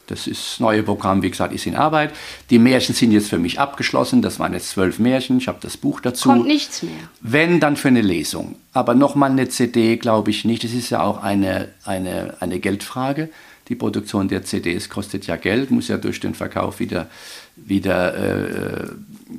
Das 0.06 0.26
ist 0.26 0.54
das 0.54 0.60
neue 0.60 0.82
Programm, 0.82 1.22
wie 1.22 1.30
gesagt, 1.30 1.54
ist 1.54 1.66
in 1.66 1.76
Arbeit. 1.76 2.12
Die 2.48 2.58
Märchen 2.58 2.94
sind 2.94 3.12
jetzt 3.12 3.28
für 3.28 3.38
mich 3.38 3.60
abgeschlossen. 3.60 4.22
Das 4.22 4.40
waren 4.40 4.54
jetzt 4.54 4.70
zwölf 4.70 4.98
Märchen. 4.98 5.38
Ich 5.38 5.46
habe 5.46 5.58
das 5.60 5.76
Buch 5.76 6.00
dazu. 6.00 6.30
Kommt 6.30 6.48
nichts 6.48 6.82
mehr. 6.82 6.92
Wenn, 7.20 7.60
dann 7.60 7.76
für 7.76 7.88
eine 7.88 8.00
Lesung. 8.00 8.56
Aber 8.72 8.94
nochmal 8.94 9.30
eine 9.30 9.48
CD 9.48 9.98
glaube 9.98 10.30
ich 10.30 10.44
nicht. 10.44 10.64
Das 10.64 10.72
ist 10.72 10.90
ja 10.90 11.02
auch 11.02 11.22
eine, 11.22 11.68
eine, 11.84 12.34
eine 12.40 12.58
Geldfrage. 12.58 13.28
Die 13.70 13.76
Produktion 13.76 14.26
der 14.26 14.44
CDs 14.44 14.88
kostet 14.88 15.28
ja 15.28 15.36
Geld, 15.36 15.70
muss 15.70 15.86
ja 15.86 15.96
durch 15.96 16.18
den 16.18 16.34
Verkauf 16.34 16.80
wieder, 16.80 17.08
wieder 17.54 18.16
äh, 18.16 18.88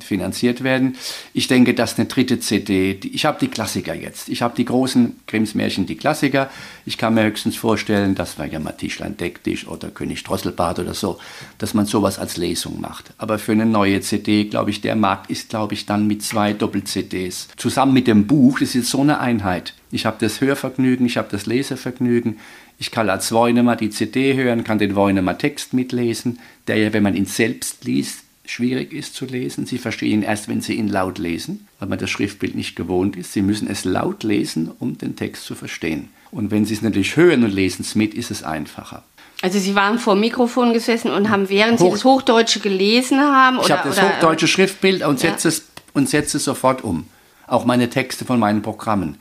finanziert 0.00 0.64
werden. 0.64 0.96
Ich 1.34 1.48
denke, 1.48 1.74
dass 1.74 1.98
eine 1.98 2.08
dritte 2.08 2.40
CD, 2.40 2.94
die, 2.94 3.14
ich 3.14 3.26
habe 3.26 3.38
die 3.38 3.48
Klassiker 3.48 3.94
jetzt. 3.94 4.30
Ich 4.30 4.40
habe 4.40 4.54
die 4.56 4.64
großen 4.64 5.20
Grimms 5.26 5.54
Märchen, 5.54 5.84
die 5.84 5.96
Klassiker. 5.96 6.48
Ich 6.86 6.96
kann 6.96 7.12
mir 7.12 7.24
höchstens 7.24 7.56
vorstellen, 7.56 8.14
dass 8.14 8.38
wir 8.38 8.46
ja 8.46 8.58
mal 8.58 8.72
Tischlein 8.72 9.18
deck 9.18 9.42
dich 9.44 9.68
oder 9.68 9.90
König 9.90 10.24
Drosselbart 10.24 10.78
oder 10.78 10.94
so, 10.94 11.18
dass 11.58 11.74
man 11.74 11.84
sowas 11.84 12.18
als 12.18 12.38
Lesung 12.38 12.80
macht. 12.80 13.12
Aber 13.18 13.38
für 13.38 13.52
eine 13.52 13.66
neue 13.66 14.00
CD, 14.00 14.44
glaube 14.44 14.70
ich, 14.70 14.80
der 14.80 14.96
Markt 14.96 15.30
ist, 15.30 15.50
glaube 15.50 15.74
ich, 15.74 15.84
dann 15.84 16.06
mit 16.06 16.22
zwei 16.22 16.54
Doppel-CDs. 16.54 17.48
Zusammen 17.58 17.92
mit 17.92 18.06
dem 18.06 18.26
Buch, 18.26 18.60
das 18.60 18.74
ist 18.74 18.88
so 18.88 19.02
eine 19.02 19.20
Einheit. 19.20 19.74
Ich 19.90 20.06
habe 20.06 20.16
das 20.18 20.40
Hörvergnügen, 20.40 21.04
ich 21.04 21.18
habe 21.18 21.28
das 21.30 21.44
Lesevergnügen. 21.44 22.38
Ich 22.78 22.90
kann 22.90 23.08
als 23.08 23.32
Woinemer 23.32 23.76
die 23.76 23.90
CD 23.90 24.34
hören, 24.34 24.64
kann 24.64 24.78
den 24.78 24.96
Woinemer 24.96 25.38
Text 25.38 25.72
mitlesen, 25.72 26.40
der 26.66 26.76
ja, 26.76 26.92
wenn 26.92 27.02
man 27.02 27.14
ihn 27.14 27.26
selbst 27.26 27.84
liest, 27.84 28.24
schwierig 28.44 28.92
ist 28.92 29.14
zu 29.14 29.24
lesen. 29.24 29.66
Sie 29.66 29.78
verstehen 29.78 30.22
erst, 30.22 30.48
wenn 30.48 30.60
Sie 30.60 30.74
ihn 30.74 30.88
laut 30.88 31.18
lesen, 31.18 31.68
weil 31.78 31.88
man 31.88 31.98
das 31.98 32.10
Schriftbild 32.10 32.54
nicht 32.54 32.76
gewohnt 32.76 33.16
ist. 33.16 33.32
Sie 33.32 33.42
müssen 33.42 33.68
es 33.68 33.84
laut 33.84 34.24
lesen, 34.24 34.70
um 34.78 34.98
den 34.98 35.16
Text 35.16 35.44
zu 35.44 35.54
verstehen. 35.54 36.08
Und 36.30 36.50
wenn 36.50 36.64
Sie 36.64 36.74
es 36.74 36.82
natürlich 36.82 37.16
hören 37.16 37.44
und 37.44 37.52
lesen 37.52 37.82
es 37.82 37.94
mit, 37.94 38.14
ist 38.14 38.30
es 38.30 38.42
einfacher. 38.42 39.04
Also 39.42 39.58
Sie 39.58 39.74
waren 39.74 39.98
vor 39.98 40.14
dem 40.14 40.20
Mikrofon 40.20 40.72
gesessen 40.72 41.10
und 41.10 41.28
haben, 41.28 41.48
während 41.48 41.80
Hoch 41.80 41.86
Sie 41.86 41.90
das 41.92 42.04
Hochdeutsche 42.04 42.60
gelesen 42.60 43.20
haben... 43.20 43.58
Oder, 43.58 43.66
ich 43.66 43.72
habe 43.72 43.88
das 43.88 43.98
oder, 43.98 44.08
hochdeutsche 44.08 44.48
Schriftbild 44.48 45.04
und 45.04 45.18
setze, 45.18 45.48
ja. 45.48 45.54
es, 45.54 45.66
und 45.92 46.08
setze 46.08 46.36
es 46.36 46.44
sofort 46.44 46.84
um. 46.84 47.06
Auch 47.46 47.64
meine 47.64 47.90
Texte 47.90 48.24
von 48.24 48.38
meinen 48.38 48.62
Programmen. 48.62 49.16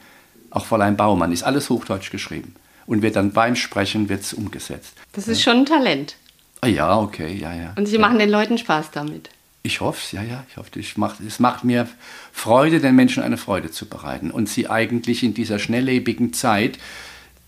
Auch 0.51 0.65
Fräulein 0.65 0.95
Baumann 0.95 1.31
ist 1.31 1.43
alles 1.43 1.69
hochdeutsch 1.69 2.11
geschrieben. 2.11 2.55
Und 2.91 3.03
wird 3.03 3.15
dann 3.15 3.31
beim 3.31 3.55
Sprechen 3.55 4.09
wird's 4.09 4.33
umgesetzt. 4.33 4.95
Das 5.13 5.29
ist 5.29 5.41
schon 5.41 5.59
ein 5.59 5.65
Talent. 5.65 6.17
Ah, 6.59 6.67
ja, 6.67 6.99
okay, 6.99 7.33
ja, 7.33 7.53
ja. 7.53 7.73
Und 7.77 7.85
Sie 7.85 7.95
ja. 7.95 8.01
machen 8.01 8.19
den 8.19 8.29
Leuten 8.29 8.57
Spaß 8.57 8.91
damit. 8.91 9.29
Ich 9.63 9.79
hoffe 9.79 10.01
es, 10.03 10.11
ja, 10.11 10.21
ja. 10.21 10.43
Ich 10.49 10.57
hoffe, 10.57 10.77
ich 10.77 10.97
mach, 10.97 11.17
es 11.25 11.39
macht 11.39 11.63
mir 11.63 11.87
Freude, 12.33 12.81
den 12.81 12.93
Menschen 12.97 13.23
eine 13.23 13.37
Freude 13.37 13.71
zu 13.71 13.85
bereiten 13.85 14.29
und 14.29 14.49
sie 14.49 14.67
eigentlich 14.67 15.23
in 15.23 15.33
dieser 15.33 15.57
schnelllebigen 15.57 16.33
Zeit 16.33 16.79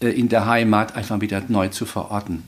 äh, 0.01 0.08
in 0.08 0.29
der 0.29 0.45
Heimat 0.45 0.95
einfach 0.95 1.19
wieder 1.19 1.43
neu 1.49 1.67
zu 1.67 1.86
verorten. 1.86 2.43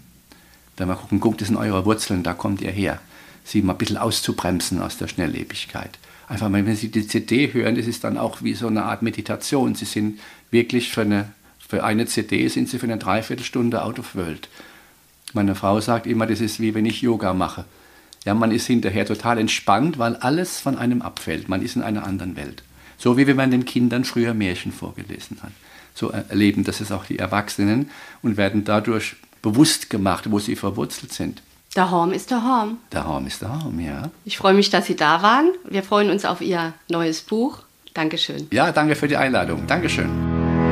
Wenn 0.78 0.88
wir 0.88 0.96
gucken, 0.96 1.20
guckt, 1.20 1.42
das 1.42 1.50
sind 1.50 1.58
eure 1.58 1.84
Wurzeln, 1.84 2.24
da 2.24 2.34
kommt 2.34 2.62
ihr 2.62 2.72
her. 2.72 3.02
Sie 3.44 3.62
mal 3.62 3.74
ein 3.74 3.78
bisschen 3.78 3.98
auszubremsen 3.98 4.82
aus 4.82 4.98
der 4.98 5.10
Schnelllebigkeit. 5.10 6.00
Einfach 6.30 6.48
mal, 6.48 6.66
wenn 6.66 6.78
Sie 6.78 6.90
die 6.90 7.06
CD 7.06 7.52
hören, 7.52 7.76
das 7.76 7.88
ist 7.88 8.06
dann 8.06 8.18
auch 8.18 8.42
wie 8.42 8.54
so 8.54 8.68
eine 8.68 8.84
Art 8.84 9.02
Meditation. 9.02 9.76
Sie 9.76 9.84
sind 9.84 10.22
wirklich 10.50 10.90
für 10.92 11.02
eine, 11.02 11.34
für 11.76 11.84
eine 11.84 12.06
CD 12.06 12.48
sind 12.48 12.70
Sie 12.70 12.80
für 12.80 12.86
eine 12.86 12.98
Dreiviertelstunde 12.98 13.84
out 13.84 14.00
of 14.00 14.16
world. 14.16 14.48
Meine 15.34 15.56
Frau 15.56 15.82
sagt 15.82 16.08
immer, 16.08 16.26
das 16.26 16.40
ist 16.40 16.62
wie 16.62 16.74
wenn 16.74 16.86
ich 16.86 17.02
Yoga 17.02 17.34
mache. 17.34 17.66
Ja, 18.24 18.34
man 18.34 18.52
ist 18.52 18.66
hinterher 18.66 19.06
total 19.06 19.40
entspannt, 19.40 20.00
weil 20.00 20.16
alles 20.16 20.62
von 20.62 20.78
einem 20.78 21.02
abfällt. 21.02 21.50
Man 21.50 21.62
ist 21.62 21.76
in 21.76 21.82
einer 21.82 22.06
anderen 22.06 22.38
Welt. 22.38 22.64
So 22.98 23.18
wie 23.18 23.28
wenn 23.28 23.36
man 23.36 23.52
den 23.52 23.66
Kindern 23.66 24.06
früher 24.06 24.34
Märchen 24.34 24.72
vorgelesen 24.72 25.40
hat. 25.44 25.52
So 25.94 26.12
erleben 26.12 26.64
das 26.64 26.80
es 26.80 26.94
auch 26.94 27.04
die 27.04 27.20
Erwachsenen 27.20 27.90
und 28.22 28.38
werden 28.38 28.64
dadurch 28.64 29.18
bewusst 29.42 29.90
gemacht, 29.90 30.32
wo 30.32 30.40
sie 30.40 30.56
verwurzelt 30.56 31.12
sind. 31.12 31.42
Der 31.76 31.92
Horm 31.92 32.14
ist 32.14 32.32
der 32.32 32.42
Horm. 32.42 32.78
Der 32.94 33.06
Horm 33.06 33.28
ist 33.28 33.42
der 33.42 33.50
Horm, 33.50 33.82
ja. 33.82 34.12
Ich 34.24 34.38
freue 34.38 34.54
mich, 34.54 34.70
dass 34.70 34.86
Sie 34.86 34.96
da 34.96 35.22
waren. 35.22 35.52
Wir 35.70 35.84
freuen 35.84 36.10
uns 36.10 36.24
auf 36.24 36.40
Ihr 36.40 36.72
neues 36.88 37.20
Buch. 37.20 37.64
Dankeschön. 37.94 38.48
Ja, 38.52 38.72
danke 38.72 38.96
für 38.96 39.10
die 39.10 39.18
Einladung. 39.18 39.68
Dankeschön. 39.68 40.35